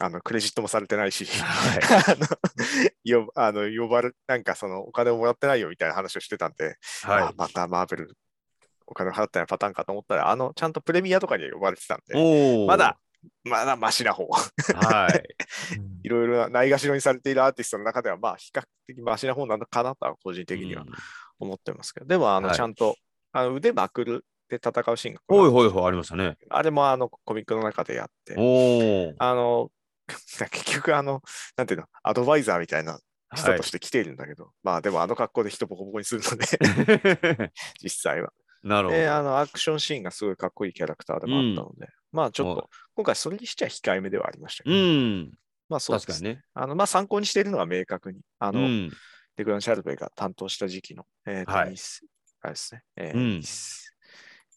[0.00, 2.26] あのクレジットもされてないし、 あの
[3.04, 7.22] よあの呼ばれなんかそのお金をもらってないよみたいな話をしてたんで、はい。
[7.22, 8.16] あまたマーベル
[8.86, 12.98] お金を払ったようなパターンかと思ったら、あのちゃんとプレミアとかには呼ばれてたんで、まだ、
[13.44, 14.26] まだマシな方。
[14.26, 15.22] はい。
[16.04, 20.88] いろいろなないがしろにされているアーティストの中では、まあ比較的マシな方なのかなとは個人的にはうん。
[21.38, 22.56] 思ってますけど、でもあのはい。
[22.56, 22.96] ちゃんと、
[23.32, 26.36] あの腕まくるで戦うシーンがほいほいほい、ありましたね。
[26.50, 29.14] あれもあのコミックの中でやって、おお。
[29.18, 29.70] あの、
[30.06, 31.22] 結局あの、
[31.56, 32.98] なんていうの、アドバイザーみたいな
[33.34, 37.50] 人はいとして来ているんだけど、まあでもあの格好で人ボコボコにするので、
[37.82, 38.32] 実際は。
[38.62, 39.30] なるほで、あど。
[39.30, 45.32] の、アクションシーンがすごいかっこいいキャラクターでもあったので、まあちょっと、今回それにしては控えめではありましたけうど、ん。
[45.68, 46.42] まあそうです確かにね。
[46.54, 48.90] あの、まあ参考にしているのは明確に、あの、うん。
[49.36, 51.76] デクラン・シャルベイが担当した時期の、えーとはいに
[52.42, 53.42] あれですね、えーうんに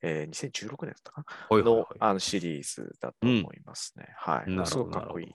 [0.02, 1.26] えー2016年だったか。
[1.50, 1.62] な？
[1.64, 4.08] のあのシリーズだと思いますね。
[4.18, 4.50] はい。
[4.52, 5.28] なるほどすごくかっこいい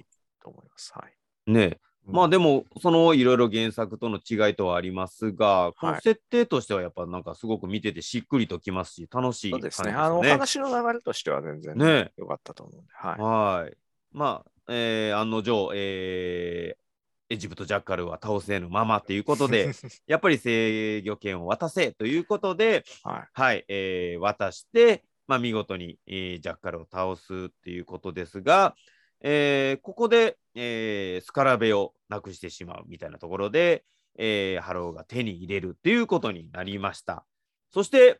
[0.42, 0.92] と思います。
[0.94, 1.04] は
[1.46, 1.50] い。
[1.50, 9.92] ねまあでも、そのいろいろ原作との違いとはありますが、このはい設定としてはやっぱなんかすごく見ててしっくりときますし、楽しい感じそうですね。
[9.92, 13.20] あの、お話の流れとしては全然ね良かったと思うんで、はい。
[13.20, 13.76] はい。
[14.12, 16.89] まあ、えー案の定、えー
[17.30, 19.70] エジプトジャッカルは倒せぬままということで、
[20.08, 23.28] やっぱり制御権を渡せということで、はい。
[23.32, 28.74] はい、えー渡して、まあ、見事に、えージャッカルを倒すっていうことですが、
[29.20, 33.84] えーここで、えースカラベをなくしてしまうみたいなところで、
[34.16, 37.24] えーハローが手に入れるっていうことになりました。
[37.72, 38.18] そして、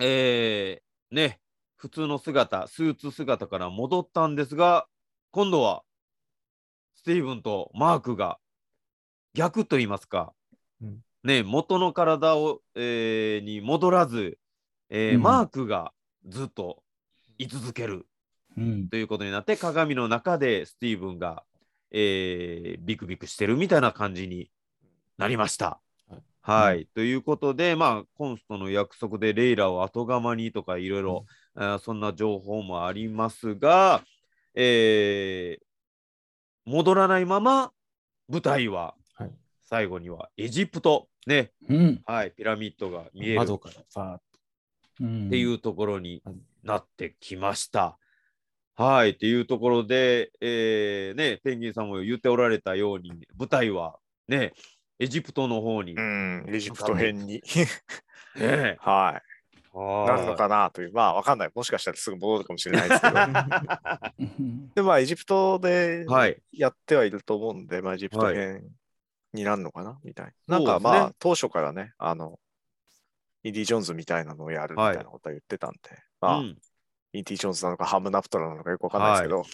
[0.00, 1.40] えーね、
[1.74, 4.86] 普通の姿、スーツ姿から戻ったんですが、
[5.32, 5.87] 今度はス
[7.08, 8.38] ティーブンとマークが
[9.32, 10.34] 逆と言いますか、
[10.82, 10.98] うん。
[11.24, 14.38] ね、元の体を、えーに戻らず、
[14.90, 15.22] えーうん。
[15.22, 15.92] マークが
[16.26, 16.82] ずっと
[17.38, 18.06] 居続ける
[18.58, 18.88] うん。
[18.88, 21.44] ということになって、鏡の中でスティーブンが、
[21.92, 24.50] えービクビクしてるみたいな感じに
[25.16, 25.80] なりました。
[26.08, 26.20] はい。
[26.42, 31.26] はい、ということで、まあ、コンストの約束でレイラを後釜にとかいろいろ、
[31.80, 34.02] そんな情報もありますが、
[34.54, 35.67] えー
[36.68, 37.72] 戻らないまま
[38.28, 39.30] 舞台ははい。
[39.64, 42.02] 最後にはエジプト、ね、うん。
[42.06, 43.32] はい、ピラミッドが見える。
[43.34, 44.18] っ窓からファーッ
[45.00, 45.30] うん。
[45.30, 46.36] ていうところにはい。
[46.62, 47.98] なってきました。
[48.74, 53.98] はい、っていうところで、えーね、ペンギンさんも言っておられたように、舞台は
[54.28, 54.52] ね、
[55.00, 57.42] エジプトの方に、うねん、エジプト編に、
[58.36, 59.27] え はい、
[59.78, 61.50] なるのはかなという、まあ、わかんない。
[61.54, 63.16] もしかしたらすぐ戻るかもしれないですけど。
[64.18, 64.70] うん。
[64.74, 68.68] で、まあ、エジプトでいはい、やってはいると思うんで、まあ、エジプトはい編
[69.32, 70.58] になるのかなみたいな。
[70.58, 72.40] なんか、まあ、当初からね、あの、
[73.44, 75.78] インディ・ジョーンズみたいなのをやるみたいなことは言ってたんで、
[76.20, 76.58] まあ、うん。
[77.12, 79.44] インディ・ジョーンズなのか、ハムナプトラなのかよくわかんないですけど、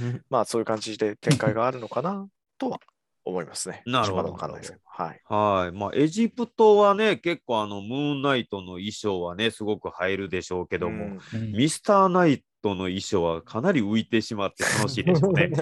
[0.00, 0.24] うん。
[0.30, 2.26] まあ、そういう感じで展開があるのかな
[2.58, 2.80] とは
[3.24, 3.82] 思いますね。
[3.86, 4.82] なるほどまだわかんないですけど。
[4.86, 5.20] はい。
[5.24, 5.76] はい。
[5.76, 15.50] まあ、エジプトはね、結構あの、ムーンナイトの衣装はね、すごく映えるでしょうけども、うんうんミスターナイトの衣装はかなり浮いてしまって楽しいでしょうね。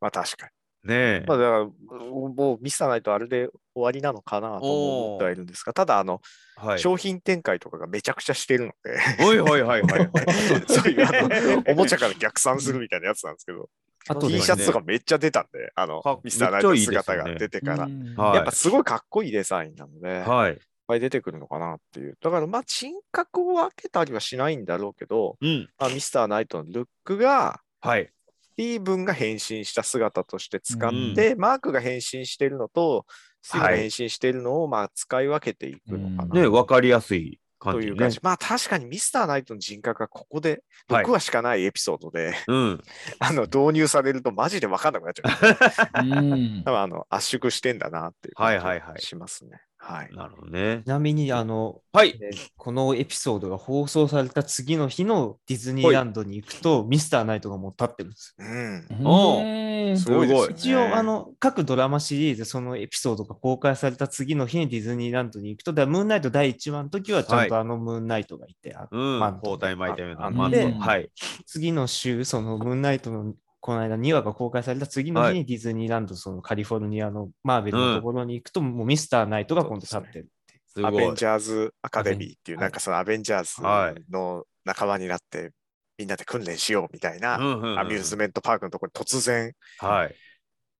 [0.00, 0.52] まあ、確かに。
[0.84, 1.24] ねえ。
[1.26, 6.20] まあ、だから、もうミスターナイトあれで終わりなのかなとも思ってはいるんですが、ただ、あの、
[6.56, 6.78] はい。
[6.78, 10.10] 商品展開とかがめちゃくちゃしてるので、おいはいはいはいはい。
[10.66, 11.12] そういうあ
[11.56, 13.70] のおもちゃから逆算するみたいなやつなんですけど、
[14.08, 20.58] あと T ねシャツとかめっちゃ出たんで、あのか、ミスターナイト姿が出てから、うんはいやっぱすごいかっこいいデザインなので、いっはい。
[20.86, 22.16] ぱい出てくるのかなっていう。
[22.20, 25.68] だから、まあ、人格を分けたりはしないんだろうけど、うん。
[25.78, 28.10] まあ、ミスターナイトのルックが、はい。
[28.42, 33.06] スティーブンが変身した姿として使って、マークが変身しているのと、
[33.40, 36.42] スティーブンが変身しているのを、まあ、使い分けていくのかな。
[36.42, 38.18] ねわかりやすいという感じ。。
[38.22, 42.82] まあ確かにミスターナイトの人格がここではい6話しかないエピソードで、うん。
[43.20, 46.02] あの導入されるとマジで分かんなくなっちゃう。
[46.02, 49.60] うん多分あの圧縮してんだなっていう感じはいはいはいがしますね。
[49.84, 50.10] はい。
[50.14, 50.88] なるほどねち。
[50.88, 52.16] なみに、あの、はい。
[52.20, 58.36] えーこのエピソードが放送された次の日のディズニーランドに行くと、ミスターナイトがもう立ってるんです。
[58.38, 58.86] うん。
[59.04, 60.54] おうんすごいですよね。
[60.56, 69.20] 一応、あの、各ドラマシリーズ、そのエピソードが公開された次の日にディズニーランドに行くと、だからムーンナイト第1話の時はちゃんとあのムーンナイトがいて、あうん。
[69.42, 70.56] 包帯巻いたようなあマント。
[70.58, 71.10] ではい。
[71.46, 80.12] 次の週、そのムーンナイトのこの間2話が公開された次の日にディズニーランド、そのカリフォルニアのマーベルのところに行くと、もうミスターナイトが今度立ってるっ
[80.48, 80.60] ていう。
[80.66, 81.26] すごいアベンジ。
[81.26, 83.62] ャーズアカデミーっていう、はいなんかそのアベンジャーズ
[84.10, 85.52] の仲間になって、
[85.96, 90.14] みんなで訓練しようみたいな、アミューズメントパークのところに突然はい。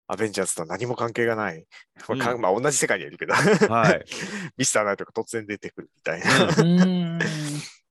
[0.08, 1.64] アベンジャーズと何も関係がない。
[2.08, 4.04] まあかうんまあ、同じ世界にはいるけど、はい。
[4.58, 7.18] ミスターナイトが突然出てくるみたいな。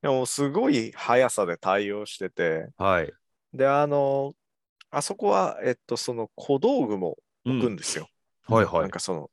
[0.01, 3.13] でも、すごい速さで対応してて、はい。
[3.53, 4.33] で、あの、
[4.91, 8.09] あそこは、えっと、その小道具もうん置くんですよ。
[8.47, 8.91] はいはないん。
[8.91, 9.29] かその、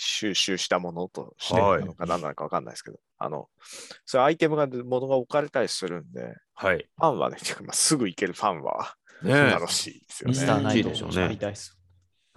[0.00, 3.48] 収集したものとしてはいなのか何なのか分かんないですけど、あの、
[4.04, 6.86] そういうアイテムが、ものが置かれたりするんで、はい。
[6.98, 10.62] ファンはね、 まあ、すぐ行けるファンは楽しいですよミスターね。
[10.64, 11.77] ナイトいいでしょうねみたいです。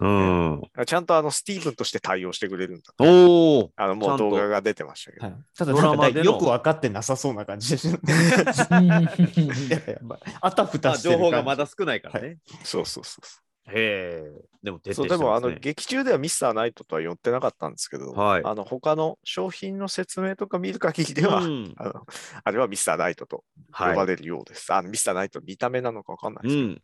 [0.02, 0.84] うん。
[0.84, 2.92] ちゃんとあの、スティーブンとして対応してくれるんだ。
[2.98, 3.70] おお。
[3.76, 5.26] あの、もう動画が出てましたけど。
[5.26, 9.08] はい、ただドラマでのよく分かってなさそうな感じでしたね。
[9.36, 12.38] いやいやまああたふあたして 情報がまだ少ないからね。
[12.64, 14.42] そうそうそうそへえ。
[14.62, 14.94] でも徹う。
[14.94, 15.50] そう、でも、あの。
[15.54, 22.06] 劇中ではミスターナイトとは寄ってなかったんですけど、はいあの、他の商品の説明とか見る限りでは、うんあの
[22.42, 24.72] あれはミスターナイトと呼ばはれるようです。
[24.72, 26.48] あのミスターナイト見た目なのかわかんないい。
[26.48, 26.82] です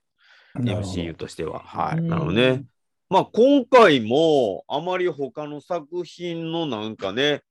[0.57, 0.77] けど。
[0.77, 0.85] うん。
[0.85, 1.61] MCU としては。
[1.61, 2.03] はい。
[2.03, 2.64] なるほどね。
[3.11, 7.43] まあ今回もあまり他の作品のなんかね、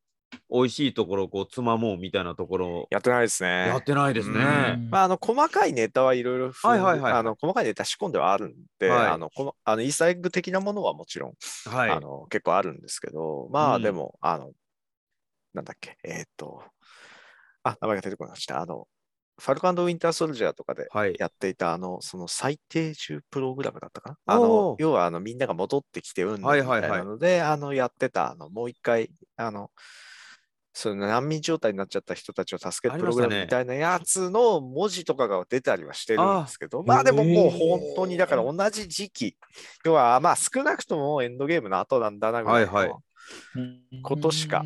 [0.50, 3.68] 美味しいところをこうつまもうみたいなところやってないですね。
[3.68, 4.36] やってないですね。
[4.36, 11.34] うんまあ、あの細かいネタはいろいろはいはいはいあの細かいネタ仕込んではあるんで、はいあのこのあのイースターエッグ的なものはもちろん、
[11.70, 11.90] はい。
[11.90, 14.52] あの結構あるんですけど、まうんあでも、あの、
[15.54, 16.62] なんだっけ、えーっと、
[17.64, 18.62] あ、名前が出てこなかった。
[18.62, 18.88] あの、
[19.40, 21.16] ファルカンド・ウィンター・ソルジャーとかではい。
[21.20, 24.18] やっていた、あの、その最低重プログラムだったかな？
[24.26, 26.90] あおのー、要は、あの、みんなが戻ってきてうんみたいはいはい。
[26.90, 29.70] はいなので、あの、やってた、あの、もう一回、あの、
[30.74, 39.38] その難民状態になっちゃった人たちを助けるプログラムみたいなやつの文字とかが出たりはしてるんですけど、まあでももう本当にだから同じ時期、
[39.84, 44.02] 要はまあ少なくともエンドゲームの後なんだなぐらいの、はいはい。
[44.04, 44.64] ことしか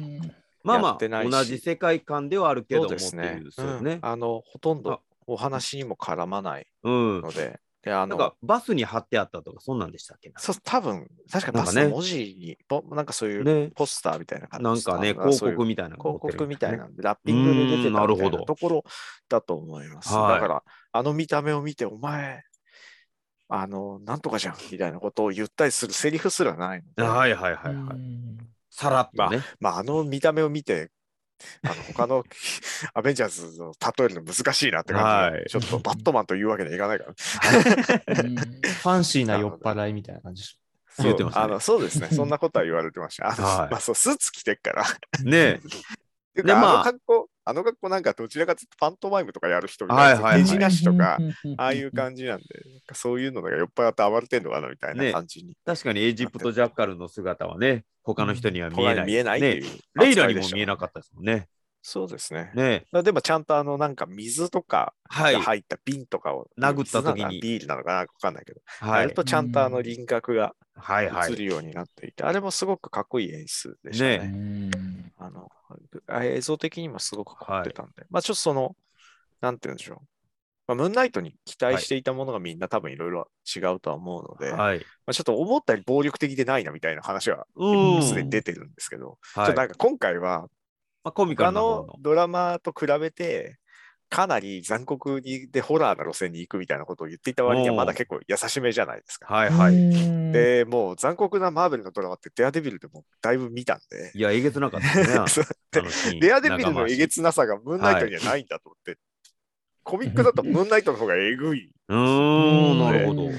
[0.63, 3.81] まあまやってないしあ同じ世界観ではあるけどそうもねいう。
[3.81, 3.99] んね。
[4.01, 7.21] あの、ほとんあどお話にも絡まないうん。
[7.21, 10.39] ので、で、あのなんか、バスに貼ってあったとかそんなんでしたっけな？
[10.39, 13.71] そう、多分、確かなんかねバスの文字に、ぼなんかそういうね。
[13.75, 18.83] ポスターみたいな感じなんかね、広告みたいなのが載広告みたいなんで、ラッピングで出てたみたいなるほどなところ
[19.29, 20.13] だと思います。
[20.13, 22.43] はいだから、あの見た目を見て、お前、
[23.49, 28.21] あの、なんとかじゃんみたいなことを言ったりするセリフすらないので、はいはいはいはい。
[28.71, 29.41] さらっとね。
[29.59, 30.89] まあ、あの見た目を見て、
[31.63, 32.23] あの他の
[32.93, 37.13] アベンジャーズを例えるの難しいなって感じで、はいちょっとバットマンというわけにはいかないから。
[37.13, 40.57] ファンシーな酔っ払いみたいな感じでし
[40.95, 43.29] そう言ってましたねあのそうですね、そんなことは言われてました。
[43.29, 44.85] あのはいまあ、そうスーツ着てっから。
[45.23, 45.59] ね
[46.33, 50.43] ていうか、でまああの格好、あの格好なんかどちらかというとパントマイムとかやる人みたいな、はいはいはい。
[50.43, 51.17] 手品師とか、
[51.57, 55.11] ああいう感じなんで、なんかそういうのが酔っ払って暴れてんのかなみたいなね。
[55.11, 55.57] 感じに。
[55.65, 59.05] 確かにエジプトジャッカルの姿はね、他の人には見えない。
[59.05, 59.55] 見えないってね。
[59.55, 61.47] いう、レイラにも見えなかったですもんね。
[61.81, 62.51] そうですね。
[62.53, 64.93] ねまあでもちゃんとあのなんか水とか。
[65.13, 69.01] 入った瓶とかを、殴った時にビールなのかなわかんないけど、はい。
[69.01, 71.35] やるとちゃんとあの輪郭が映はいはい。
[71.35, 74.29] るようになっていて、あれもすごくかっこいい演出でしたね。
[74.29, 75.49] ねあの
[76.07, 78.75] あ映像的にもすごく凝ってたんで、まあちょっとその、
[79.41, 79.97] なんて言うんでしょう。
[80.67, 84.85] まあ、ムーンナイトに期待していたものがみんな多分いろいろ違うとは思うので、まはい。
[85.07, 88.03] あ、ちょっと思ったより暴力的でないなみたいな話はうん。
[88.03, 89.51] すでに出てるんですけど、ちょはい。
[89.51, 90.47] っとなんか今回は
[91.03, 91.93] まあ、コミカ他ルな方のの。
[91.99, 93.57] ドラマと比べて、
[94.11, 99.33] かなり残酷にでホラーな路線に行くみたいなことを言っていた割にはまだ結構優しめじゃないですか。
[99.33, 100.31] はいはい。
[100.33, 105.27] で、もう残酷なマーベルのドラマってデアデビルでもだいぶ見たんで、いや、えげつなかったですね。
[105.27, 107.15] そうあのシーンデアデビルのえげつ。
[107.15, 108.99] つなさがムーンナイトにはないんだと思って、
[109.83, 111.71] コミックだとムーンナイトの方がえぐい。
[111.87, 113.29] うーん、なるほど。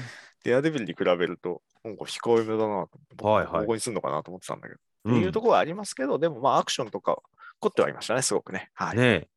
[0.43, 7.21] デアデビルに比べると、なんか控えめだなと思って、はいはいここにすんのかなと思ってたんだけど、うんっていうところはありますけど、でもまあアクションとか
[7.59, 8.69] 凝ってはいましたね、すごくね。
[8.73, 8.97] はい。
[8.97, 9.27] ねえ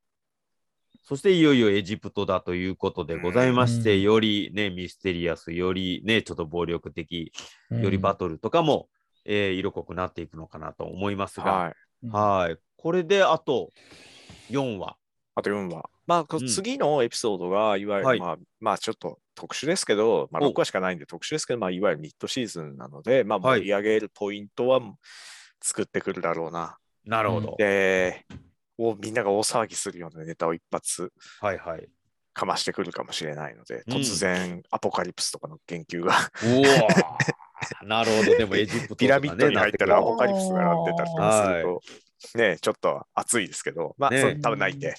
[1.09, 7.33] そしていよいよエジプトだということでございまして、うんよりね、ミステリアス、よりね、ちょっと暴力的、
[7.71, 8.89] よりバトルとかも、
[9.25, 12.09] えー色濃くなっていくのかなと思いますが、はい。
[12.09, 12.59] はい。
[12.77, 13.71] これであと
[14.51, 14.97] 4話。
[15.37, 15.89] あと4話。
[16.07, 24.81] まあ、次のエピソードが、いわゆる、はいまあ、まあ、ちょっと特殊ですけど、まあ、お6話しかないんで特殊ですけど、まあ、いわゆるミッドシーズンなので、まあ、はい盛り上げるポイントは
[25.63, 26.79] 作ってくるだろうな。
[27.07, 27.55] なるほど。
[27.57, 28.27] で、
[28.79, 31.89] をみんなが大騒ぎするようなネタを一発はいはい。
[32.35, 36.61] かましてくるかもしれないので、うん突然アポカリプスとかの研究が、お
[37.85, 38.37] おなるほど。
[38.37, 41.81] でもエジプトとか、ね、ピラミッドに入ったらアポカリプスが並んでたりとかすると、
[42.35, 44.39] ね、ちょっと熱いですけど、まあ、ね。
[44.43, 44.79] 多分ないん。
[44.79, 44.95] で、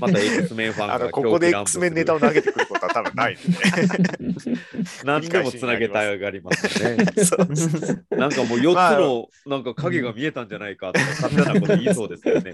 [0.00, 3.42] また X メンファンが ここで X メンネタを投げてくることは多分ないんで、
[5.04, 7.04] 何でもつなげたがりますよね。
[8.10, 12.52] なんかもう4つのなんか影が見えたんじゃないかとか勝手なこと言いそうですよね。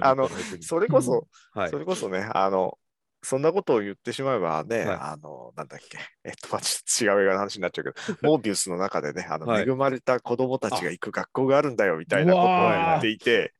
[0.00, 0.30] あの
[0.60, 1.70] それこそ、はい。
[1.70, 1.78] そ。
[1.78, 2.78] れこそね、あの、
[3.24, 4.86] そんなことを言ってしまえばね、はい。
[5.00, 9.62] あの、なんだっけ、 えっと、まあ、違う映画の話になっちゃうけど、 モービウスの中でね、あの、はい。
[9.62, 13.54] 恵まれた子供たちが行く学校があるんだよみたいなことを言っていて、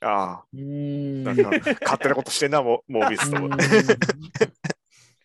[0.00, 1.50] ああ、なんか
[1.82, 3.64] 勝手なことしてんな、モ モービウスと思って。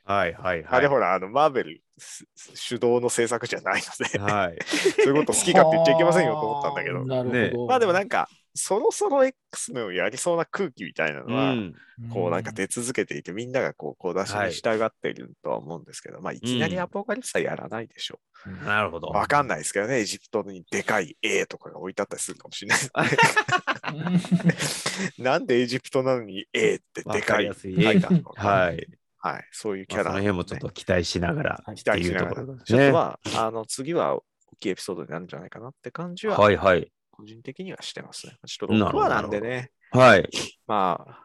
[0.04, 0.66] はいはいはい。
[0.70, 2.26] あれほら、あの、マーベルす
[2.56, 4.58] 主導の制作じゃないので、はい。
[5.04, 7.68] そういうこと好き勝手言っちゃいけませんよと思ったんだけど、なるほど。
[7.68, 11.74] まあでもなんか、そろそろ X メンをやりそうな空気みたいなうのは、ん。
[12.12, 18.20] こうなんか出続けていて、みんながこう、こう出しに従っているとは思うんですけど、まあいきなりアポカリプスはやらないでしょ
[18.66, 19.10] なるほど。
[19.10, 19.12] う。
[19.12, 25.24] わかんないですけどね、エジプトにでかい A とかが置いてあったりするかもしれないですね。
[25.24, 28.88] なんでエジプトなのに A ってでかいわかい書いてあるのかはい。
[29.24, 31.64] はい、そういうキャラ、まあその辺もちょっと期待しながら。
[31.76, 34.24] 期待しながら、っていうところちょっねとは、あの次は大
[34.60, 36.92] きいエピソードになるんじゃないかなって感じは、はいはい。
[37.12, 38.38] 個人的にはしてますね。
[38.46, 40.30] ちょっと6なるほど話なんでね、はい。
[40.68, 41.24] まあ、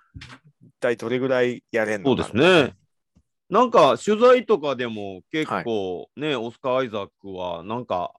[0.63, 2.75] 一体どれぐらいやれんそうのかですね。
[3.49, 8.13] なんか取材とかでも結構ね、オスカー・アイザックはなんか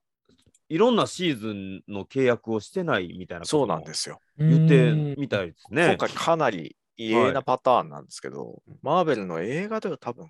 [0.68, 3.44] いろんなシーズンの契約をしてないみたいな。
[3.44, 4.20] そうなんですすよ。
[4.38, 5.86] 言ってみたいですね。
[5.86, 10.28] 今回かなり異例なパターンなんですけど、マーベルの映画では多分、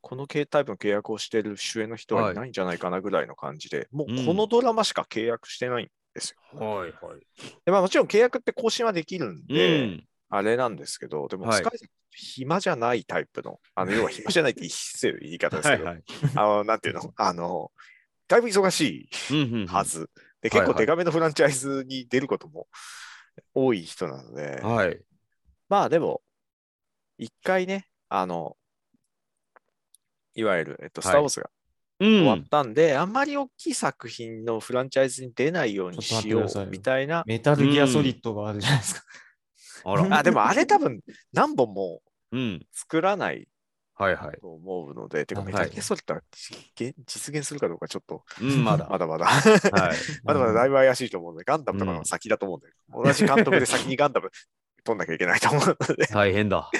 [0.00, 6.58] この系タイプの契約をしている主演の人はいないんじゃないかなぐらいの感じで、もうこのドラマしか契約してないんですよ。
[6.58, 7.20] はいはい。
[7.64, 10.04] でまあ、もちろん契約って更新はできるんうで、ん。
[10.30, 16.04] あれなんですけど、でも、はいスカイさん暇じゃないタイプの、あの、要は暇じゃないって失礼な言い方ですけど、はいはい。
[16.36, 17.72] あの、なんていうの、あの、
[18.28, 20.08] だいぶ忙しうんうんうんいはず。
[20.40, 22.68] で、結構デカめのフランチャイズに出ることも
[23.52, 25.00] 多い人なので、はい。
[25.68, 26.22] まあでも、
[27.18, 28.56] 一回ね、あの、
[30.34, 31.50] いわゆる、えっと、スター・ウォーズがう
[32.04, 32.44] 終わっん。
[32.44, 37.22] たんで、あんまり大きい作品のフランチャイズに出ないようにしようよみたいな。
[37.26, 39.02] メタルギアソリッドがあるじゃないですか。
[39.84, 40.18] あら。
[40.18, 41.00] あ、でもあれ多分
[41.32, 42.00] 何本も
[42.32, 42.66] うん。
[42.72, 43.48] 作らない
[43.96, 44.40] はいはい。
[44.40, 48.88] と思うので、てか、はいメタルギアソリッドは実実現するかどうかちょっと、うん、まだ。
[48.90, 49.96] まだまだ、はい。
[50.24, 54.30] まだまだだいぶ怪しいと思うので、ガンダムとかの先だと思うんで、同じ監督で先にガンダム
[54.84, 56.70] 取んなきゃいけないと思うので、大変だ。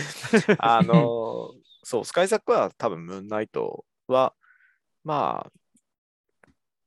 [0.59, 4.35] あのーそう、スカイザックは多分ムーンナイトは、
[5.05, 5.52] まあ、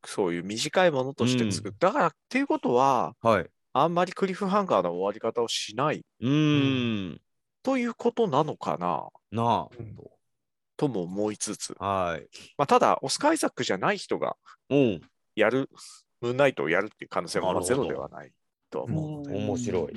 [0.05, 1.75] そういう短いものとして作る。
[1.79, 3.49] だから、っていうことは、はい。
[3.73, 7.21] あんまりクリフハンガーの終わり方をしないうーん。
[7.61, 9.67] ということなのかなな
[10.77, 11.85] とも思いつつ、あ。
[11.85, 12.27] はい。
[12.57, 14.35] まあ、ただ、オスカイザックじゃない人が
[14.69, 15.01] うん。
[15.35, 15.69] やる、
[16.21, 18.31] ムーンナイトをやるっていう可能性もまあゼなるほどロではない
[18.69, 19.93] とは思う面白い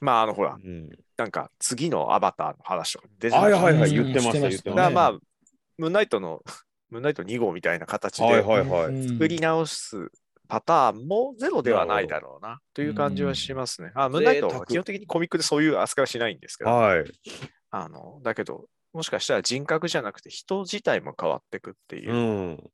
[0.00, 0.90] まあ、あの、ほら、うん。
[1.16, 3.96] なんか次のアバターの話とか出てまはいはいはい。
[3.96, 5.12] うん言ってました、言ってましだからまあ、
[5.76, 6.42] ムーンナイトの、
[6.90, 8.24] ムーンナイト2号みたいな形た。
[8.24, 9.08] はいではいはい。
[9.08, 10.10] 作り直す
[10.48, 13.92] パターンもゼロではないだろうなという感じはしますね。
[13.94, 17.04] あムーンナイトは基本的にコミックでそういう扱いはしないんですけど、はい。
[17.70, 22.70] あのだけど、もしかしたら人格じゃなくて人自体も変わっていくっていううん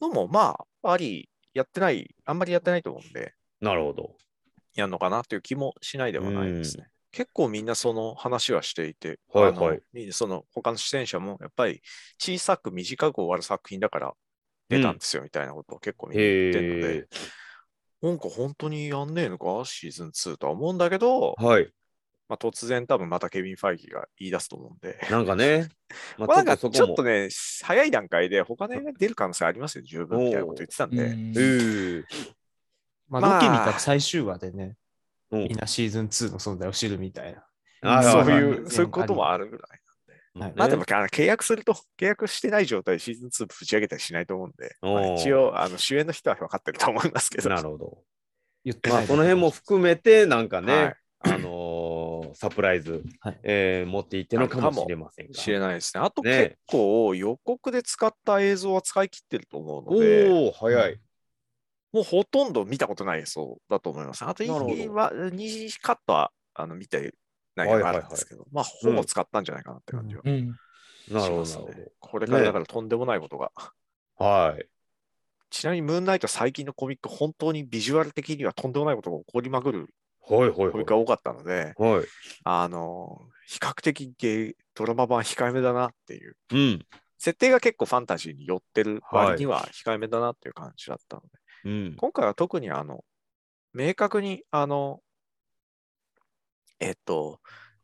[0.00, 4.16] のも、まあ、あり、やってない、あんまりやってないと思うんで、なるほど。
[4.74, 6.88] やるのかなっていう気もしないではないですね。
[7.12, 11.80] 結構みんなその話はしていて、はいあのはいみんなその他の出演者もやっぱり
[12.18, 14.14] 小さく短く終わる作品だから
[14.68, 17.08] 出たんですよみたいなことを結構みんな言ってるので、へえ。
[18.02, 21.70] なんか本当にやんねえのかシーズン2とは思うんだけど、はい。
[22.28, 25.68] まあ、突然多分またケビン・ファイギーが言い出すと思うんで、なんかね。
[26.18, 27.28] ままあ、なんかちょっとね、
[27.62, 32.04] 早い段階で他の映画に出る可能性ありますよ、十分みたいなこと言ってたんで、うー
[33.08, 34.76] まあ、まあロキ見た最終話でね、うん
[35.30, 37.44] みんなシーズン2の存在を知るみたいな。
[37.82, 39.70] あそうはいう、そういうこともあるぐらい。
[39.70, 39.80] はい
[40.54, 44.76] まあでも、あの契約すると、契約してない状態でシーズン2ぶち上げたりしないと思うんで、
[45.18, 47.98] 一応あの主演の人は分かってると思いますけど、 なるほど。
[48.62, 55.32] 言ってまあ、その辺も含めて、なんかね、はいあのーサプライズ、はいえー持っていってのかもしれませんが。
[55.32, 56.02] 知れないですね。
[56.02, 61.00] あとね結構予告で使った映像は使い切ってると思うので、おお、早い。
[61.96, 64.22] もうほとんど見たことない映像だと思います。
[64.22, 67.14] あとなるほど2は、2カットはあの見て
[67.54, 70.48] ないのがあるんですけど、まあほぼ使ったんじゃないかなって感じはうん。
[71.08, 71.88] なるほど、ね。
[71.98, 73.50] これからだからとんでもないことが。
[74.14, 74.30] ほど。
[74.30, 74.66] はい。
[75.48, 79.88] ちなみにムーンナイト最近のコミック、本当にビジュアル的にはとんでもないことが起こりまくる
[80.20, 80.90] はいはいはいコミック。
[80.90, 82.04] が多かったので、はい。
[82.44, 84.12] あの、比較的
[84.74, 86.36] ドラマ版控えめだなっていう。
[86.52, 86.86] うん。
[87.18, 91.28] 設定が結構ファンタジーに寄ってる割には控えめだなっていう感じだったので、
[91.66, 91.96] うん。
[91.96, 93.04] 今回は特にあの、
[93.74, 95.02] 明確にあの、
[96.80, 97.40] えっと、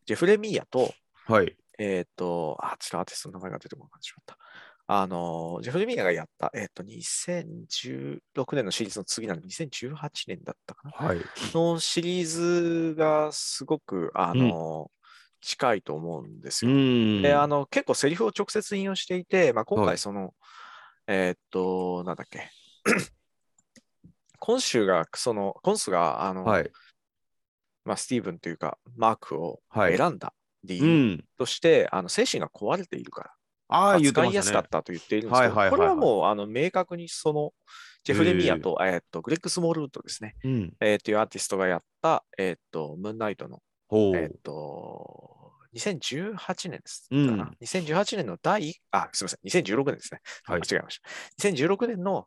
[0.07, 0.95] ジェフレミーヤと、
[1.27, 1.57] はい。
[1.79, 4.39] えっと、あ、ちょっとアーティストの名前が出てこなくなってしまった。
[4.89, 10.93] あの、ジェフレミーヤがやった、えっと、2016年のシリーズの次なの2018年だったかな？
[11.07, 11.31] はい。
[11.55, 14.91] のシリーズがすごく、あの、
[15.41, 16.71] 近いと思うんですうよ。
[16.71, 17.23] ん。
[17.23, 20.35] で、あの、結構セリフを直接引用していて、まあ、今はい回その、
[21.07, 22.51] えーっと、なんだっけ？
[24.45, 26.71] 今週が、その、コンスが、あの、はい。
[27.85, 30.35] まあ、スティーブンというか、マークをはい選んだ
[30.65, 31.25] 理う由ん。
[31.39, 33.31] として、あの精神が壊れているから、
[33.69, 34.63] ああ、言って扱ましたねいやすかっ。
[34.69, 37.53] たと言っているんですけど、はいはいはいはいこれはもうあの明確にその
[38.03, 40.75] ジェフレミアと,、えーっとグレッグ・スモールウッドですね、うん。
[40.81, 43.61] えーっていうアーティストがやった、えーっとムーンナイトの。
[43.93, 50.21] えーっと2018年ですかうんな、2018年の第、あ、すみません、2016年ですね。
[50.45, 51.49] はい間違えました。
[51.49, 52.27] 2016年の、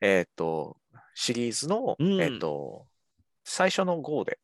[0.00, 0.76] えーっと
[1.18, 2.86] シリーズの、うんえーっと
[3.48, 4.40] 最初の号で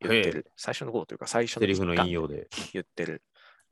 [0.00, 2.48] 言ってる、最初の号というか最初のの引用で。
[2.72, 3.22] 言ってる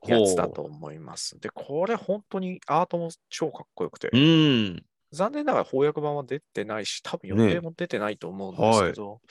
[0.05, 1.39] やつだと思います。
[1.39, 4.85] で、これ本当にアートも超かっこよくて、うん。
[5.13, 9.21] 残念ながら翻訳版は出てないし、多分予定も出てないと思うんですけど、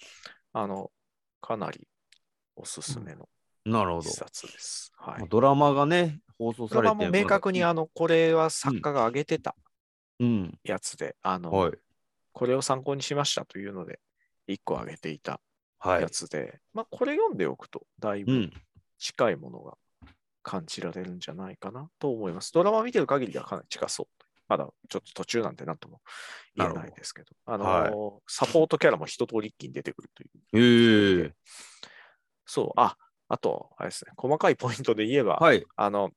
[0.54, 0.90] あの、
[1.42, 1.86] かなり
[2.56, 3.28] おすすめの
[3.66, 4.16] なるほど一。
[4.16, 4.90] 冊です。
[4.96, 5.28] はいまあ。
[5.28, 9.54] ドラマがね、放送ドラされてマも明確にあの、これは作家が挙げてた
[10.18, 10.58] うん。
[10.64, 11.72] やつで、あの、はい。
[12.32, 14.00] これを参考にしましたというので、
[14.46, 15.40] 一個挙げていた
[15.78, 16.10] はいや。
[16.10, 18.52] つで、まあ、これ読んでおくと、だいうぶん。
[18.98, 19.76] 近いものが
[20.42, 22.52] 感じられるんじゃないかなと思います。
[22.52, 24.06] ドラマ見てる限りではかなり近そう。
[24.48, 26.00] まだちょっと途中なんてなんとも
[26.56, 31.22] 言えないですけど、あのーサポートキャラも一通り一気に出てくるという。
[31.22, 31.34] へえ。
[32.44, 32.96] そう、あ、
[33.28, 35.64] あと、あれですね、細かいポイントで言えば、はい。
[35.76, 36.10] あの、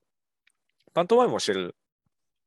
[0.94, 1.76] パントマイムをしてる、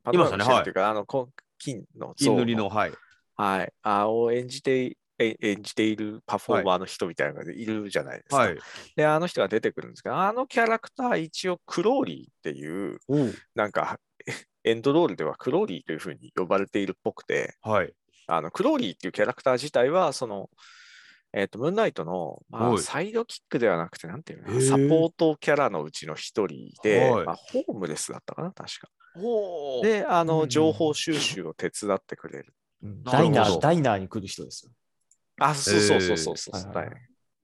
[0.04, 2.92] パントマイムをしてるというか、あの、こ金の像金塗りの、はい。
[3.38, 8.36] はい、あを演じて演じているパフォーマーの人みたいなのがいるじゃないですか。
[8.36, 8.58] はい。
[8.94, 13.98] で、あの人が出てくるんですけど、あのキャラクター一応クローリーっていう、おうなんか、
[14.64, 17.92] エンドロールではクローリーというふうに呼ばれているっぽくて、はい。
[18.26, 20.50] あのクローリーっていうキャラクター自体は、その、
[21.32, 28.88] えっ、と、ムーンナイトの、まあ、はいサイドキックではなくて、なんていうのサポートキャラのうちの一人で、はいまあ、ホームレスだったかな、確か。
[29.82, 32.54] で、あの、情報収集を手伝ってくれる。
[33.04, 34.72] ダイナー、ダイナーに来る人ですよ。
[35.40, 36.92] あ、そうそうそうそうそう、はいはい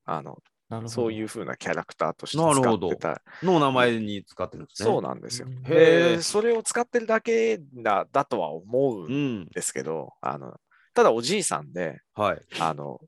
[0.06, 0.38] あの。
[0.86, 3.22] そういうふうなキャラクターとしてなるほど使ってた。
[3.42, 4.88] の名前に使ってるんですね。
[4.88, 5.46] そうなんですよ。
[5.48, 9.48] うんへで、ーそれを使ってるだけだだとは思ううんん。
[9.54, 10.54] ですけど、あの、
[10.94, 12.40] ただおじいさんで、はい。
[12.60, 13.00] あの、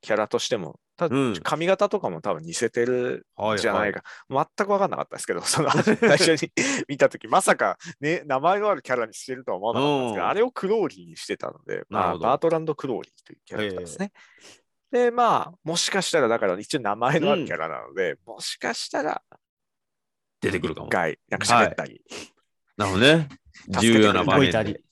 [0.00, 0.78] キャラとしても、
[1.42, 4.02] 髪型とかも多分似せてるはいんじゃないか。
[4.28, 6.52] 全く分かんなかったですけど、 その 最初に
[6.88, 10.30] 見たとき、まさか、ね、名前のあるキャラにしてるとは思わなかったんですけど、うん。
[10.30, 14.12] あれをクローリーにしてたので、まあ、バートランド・クローリーというキャラクターですね。
[14.90, 19.22] で、まあ、もしかしたら、だから一応名前のあるキャラなので、もしかしたら、
[20.40, 20.88] 出てくるかも。
[20.88, 20.90] 一。
[20.90, 22.04] 回、なんか喋ったり、
[22.76, 23.28] なるほどね。
[23.80, 24.82] 重要な場面で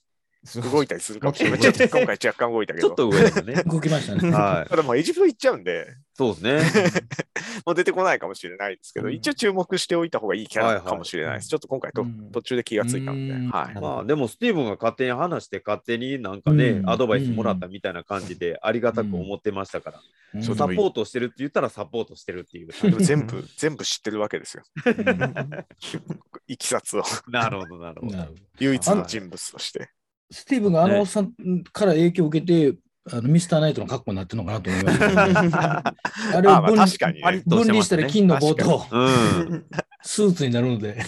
[0.55, 0.71] 動いたり。
[0.71, 1.59] 動いたりするかもしれない。
[1.59, 2.87] ちょっと今回若干動いたけど。
[2.87, 3.63] ちょっと上ですね。
[3.67, 4.31] 動きましたね。
[4.31, 4.69] はい。
[4.69, 6.91] ただもうエジプト行っちゃうんで、そうですね。
[7.65, 11.49] もう出てこないかもしれないですけど、うん一応注目しておいた方がいいキャラかもしれないです。
[11.49, 13.79] ちょっと今回と、うん途中で気がついたんで、うんはい。
[13.79, 19.91] まあでもスティーブンが勝手に話して勝手になんかね、うんアドバイスもらったみたいな感じでありがたく思ってましたか
[20.33, 22.69] ら、サポートしてるって言ったらサポートしてるっていう。
[22.99, 24.63] 全部、全部知ってるわけですよ。
[26.47, 27.03] いきさつを。
[27.27, 27.77] なるほど。
[27.77, 28.27] なるほど
[28.59, 29.89] 唯一の人物として。
[30.31, 31.33] スティーブンがあのねおっさん
[31.71, 32.77] から影響を受けて、
[33.11, 35.77] あのミスターナイトの格好になってるのかなと思いました。
[36.37, 39.65] あれあまあを分確かにね分離したたら金の棒確とうん。
[40.03, 41.03] スーツになるので。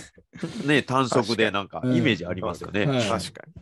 [0.65, 2.86] ね、単色でなんかうんイメージありますよね。
[2.86, 3.53] はい確かに。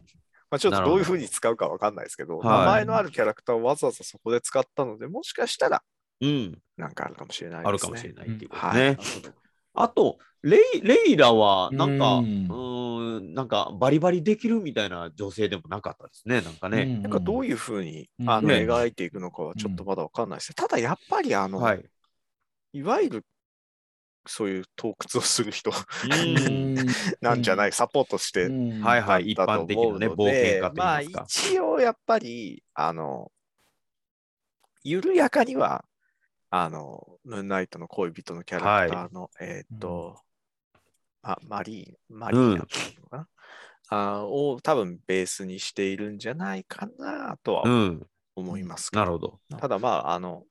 [0.49, 5.83] まあ、ちょっとどういうふうに使うかわかんないですけど、はい名前のあるキャラクターをわざわざそこで使ったので、もしかしたら
[6.21, 6.57] うん。
[6.77, 7.69] なんかあるかもしれないですね。
[7.69, 8.97] あるかもしれないっていうことはい。
[9.75, 9.83] ね。
[9.83, 16.41] あと、レイレイラはなんか、ううんなんかバリバリできるみたいな女性でもなかったですね。
[16.41, 16.85] なんかね。
[16.85, 20.55] なんかどういうふうに、うんあのね描いていくのかはちょっとまだわかんないですね。
[20.55, 21.85] ただやっぱりあの、はい。
[22.73, 23.25] いわゆる
[24.25, 26.75] そういう洞窟をする人うん
[27.21, 28.45] なんじゃない、サポートして
[28.81, 29.31] はいはい。
[29.31, 31.51] 一般的なね、冒で険家とまあいいますか。
[31.53, 33.31] 一応やっぱり、あの、
[34.83, 35.85] 緩やかには、
[36.53, 40.19] あの、ムーンナイトの恋人のキャラクターの、えーっと、
[41.23, 43.27] まマリー、マリーナっていうのかな、
[43.87, 48.07] あーを多分ベースにしているんじゃないかなとはうん。
[48.35, 49.39] 思いますけどなるほど。
[49.59, 50.43] ただまあ、あの、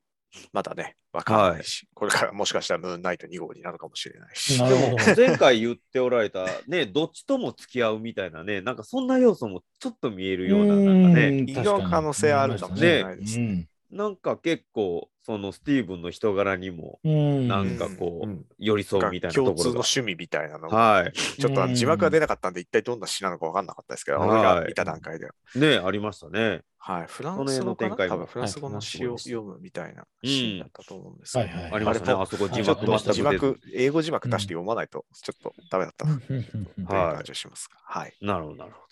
[0.53, 4.59] まだね、わかんないし、これからもしかしたらムーンナイト2号になるかもしれないし。
[4.59, 5.16] なるほど。
[5.16, 11.44] 前回言っておられた、ね、どっちとも付き合うみたいなね、なんかそんな要素もちょっと見えるような、なんかね、
[11.90, 13.69] 可能性あるかもしれないですね。
[13.91, 17.49] なんか結構、そのスティーブンの人柄にも、うん。
[17.49, 18.45] なんかこう、うん。
[18.59, 19.86] 寄り添うみたいなと共通のころが。
[19.86, 21.12] 趣味みたいなのがはい。
[21.12, 25.32] ちょっと字幕が出なかったんで、一体どんな詩なのか分かんなかったですけど、はい俺が見た段階では。
[25.57, 26.62] ね、ありましたね。
[26.78, 27.97] はい、フランス語かな？
[27.97, 28.14] 展開も。
[28.14, 31.72] 多分フランス語の詩を読むみたいなシーンだったと思うんですよはいはい。
[31.72, 32.22] ありましたね。
[32.22, 36.45] あそこ字ちょっと幕字幕、英語字幕出して読まないとちょっとダメだったなという
[36.86, 37.14] はい。
[37.16, 37.76] 感じがしますが。
[37.82, 38.14] はい。
[38.22, 38.89] なるほど、なるほど。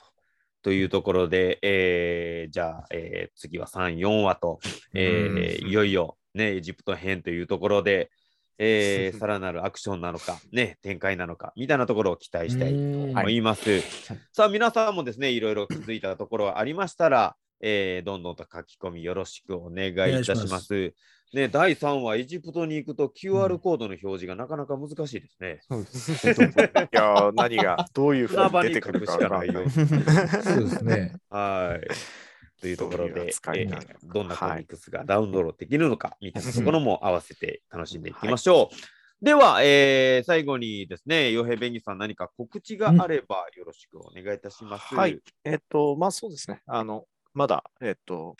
[0.62, 4.58] というところで、えーじゃあ、えー次は3、4話と、
[4.94, 8.10] えーいよいよ、ね、エジプト編というところで、
[8.58, 13.80] えー さらなるアクションなのか、ね、展開なのか、みたいなところを期待したいと思います。
[14.32, 20.94] さあ、皆さんもですね、いろいろ気づいたところがありましたら、えーどんどんと書き込みよろしくお願いいたします
[21.34, 25.60] ね、第3話、エジプトに行くと QR コードの表示がなかなか難しいですね。
[25.62, 26.52] そうですね。
[26.92, 29.48] いやー何がどういうふうに出てくるかわからない。
[29.52, 31.16] そうですね。
[31.28, 31.88] はい。
[32.60, 33.70] というところそういう
[34.04, 39.24] どんなコミックスがダウンロードできるのか、みたいなところも合わせて楽しんでいきましょう。
[39.24, 44.94] では、えー最後にですね、洋平弁義さん、何か告知があればよろしくお願いいたします。
[44.94, 45.20] はい。
[45.44, 46.62] えっと、まあそうですね。
[46.66, 47.04] あの、
[47.34, 48.36] まだ、えっと、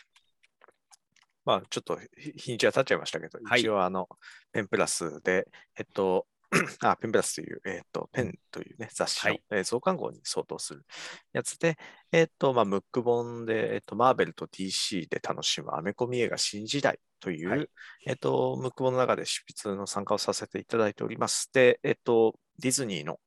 [1.49, 4.07] まあちょっと日日にちは経っちゃいましたけど、はい一応あの、
[4.51, 6.27] ペンプラスで、えっと、
[6.81, 10.85] あ、ペンプラスという、えっと、ペンというね、雑誌の、はいえー増刊号に相当する
[11.33, 11.79] やつで、
[12.11, 17.67] えっと、まあ、ムック本で、えっと、マーベルと DC で楽しむアメコミ映画新時代という、はい
[18.05, 21.49] えっと、ムック本の中で執筆の参加をさせていただいております。
[21.51, 23.19] で、えっと、ディズニーの、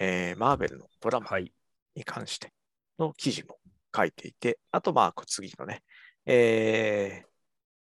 [0.00, 1.52] えーマーベルのドラマはい。
[1.94, 2.50] に関して
[2.98, 3.58] の記事も
[3.94, 5.82] 書いていて、あと、まあ、次のね、
[6.24, 7.21] えー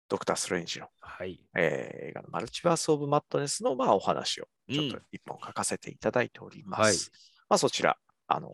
[0.09, 1.39] ドクター・ストレンジの、はい。
[1.55, 6.81] えー映画のマルチバース・オブ・マットネスの、まあ、お話をちょっとうん一本書かせていただいております。
[6.81, 6.95] はい
[7.49, 7.97] まあ、そちら、
[8.27, 8.51] あの、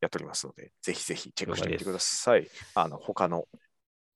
[0.00, 2.48] やっておりますので、ぜひぜひチェックしてみてください。
[2.74, 3.46] あの、他の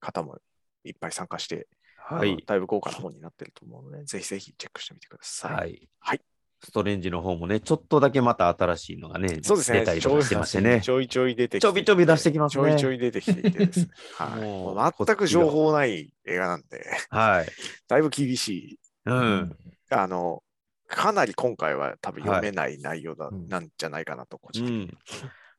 [0.00, 0.38] 方も
[0.84, 2.42] いっぱい参加して、はい。
[2.46, 5.52] だいぶ豪華な本になってると思うので、ぜひぜひチェックしてみてください。
[5.54, 5.88] はい。
[6.00, 6.20] はい
[6.64, 9.80] ストレンジの方もね、ちょっとだけまた新しいのがね、そうですね。
[9.80, 10.80] 出たりとかしてましてね。
[10.80, 11.66] ちょいちょい出てきて。
[11.66, 13.88] ちょびちょび出してきますねちょいちょい出てきていてですね。
[14.14, 17.46] はい、全く情報ない映画なんで、はい。
[17.88, 18.78] だいぶ厳しい。
[19.06, 19.56] うん。
[19.90, 20.44] あの、
[20.86, 24.98] かなり今回は多分読めない内容だ、うんなんじゃないかなと、個う人的にん。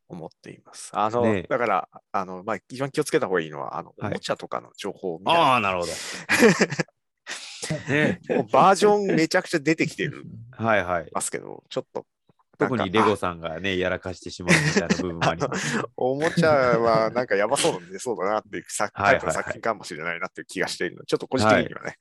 [0.08, 0.92] 思っています。
[0.94, 5.92] あの、ねだから、あの、まあ、一番気をつけた方がいいのは、あの、おはいもちゃとかの情報を見ないああ、なるほど。
[7.72, 8.20] ね。
[8.52, 10.26] バージョンめちゃくちゃ出てきてる。
[10.52, 11.10] はいはい。
[11.12, 12.06] ますけど、ちょっと、
[12.58, 15.82] 特にレゴさんがね、やらかしてしまうみたいな部分もあります。
[15.98, 19.34] おもちゃはなんかやばそうなんで、そうだなっていう作はいはいはい。
[19.34, 21.98] タイプの作品かもしれないなっていう気がしているので、ちょっと個人的にはね、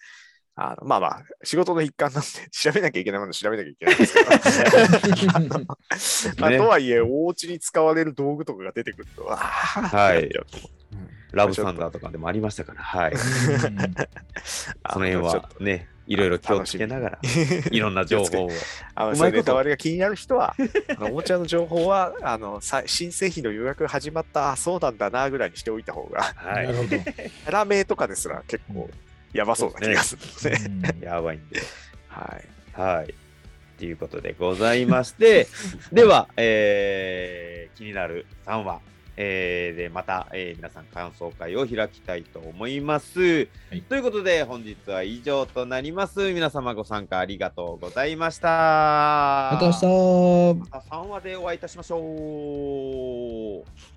[0.54, 4.14] あのまあまあ、仕事の一環なんで、調べなきゃいけないもの調べなきゃいけないんです
[6.34, 9.36] けど、 あとはいえ、お家に使われる道具とかが出てくると、あ
[9.76, 10.81] あ、はいやっちゃうと
[11.32, 13.12] ラブサンダーとかでもありましたから、はい。
[14.82, 17.18] あ その辺ちょっとはね、いろいろ気をつけながら、
[17.70, 18.50] いろんな情報を。
[18.94, 20.54] あのうまいことそういうネタ割りが気になる人は、
[20.96, 26.88] あのおもちゃの情報はあのさ新製品の予約始まった、あそうなんだなぐらいにしておいた方が、はなるほど。
[26.88, 28.90] キャラ名とかですら結構
[29.32, 31.02] やばそうな気がするので、い。
[31.02, 31.60] やばいんで。
[32.08, 32.40] は
[32.76, 32.80] い。
[32.80, 33.14] はい。
[33.78, 35.48] ということでございまして、
[35.92, 38.80] では、えー気になる3話、
[39.16, 43.48] えーでまた、えー皆さん感想会を開きたいと思います。
[43.72, 46.32] いということで本日は以上となります。
[46.32, 48.48] 皆様ご参加ありがとうございました。
[48.48, 53.91] また明日また3話でお会いいたしましょう。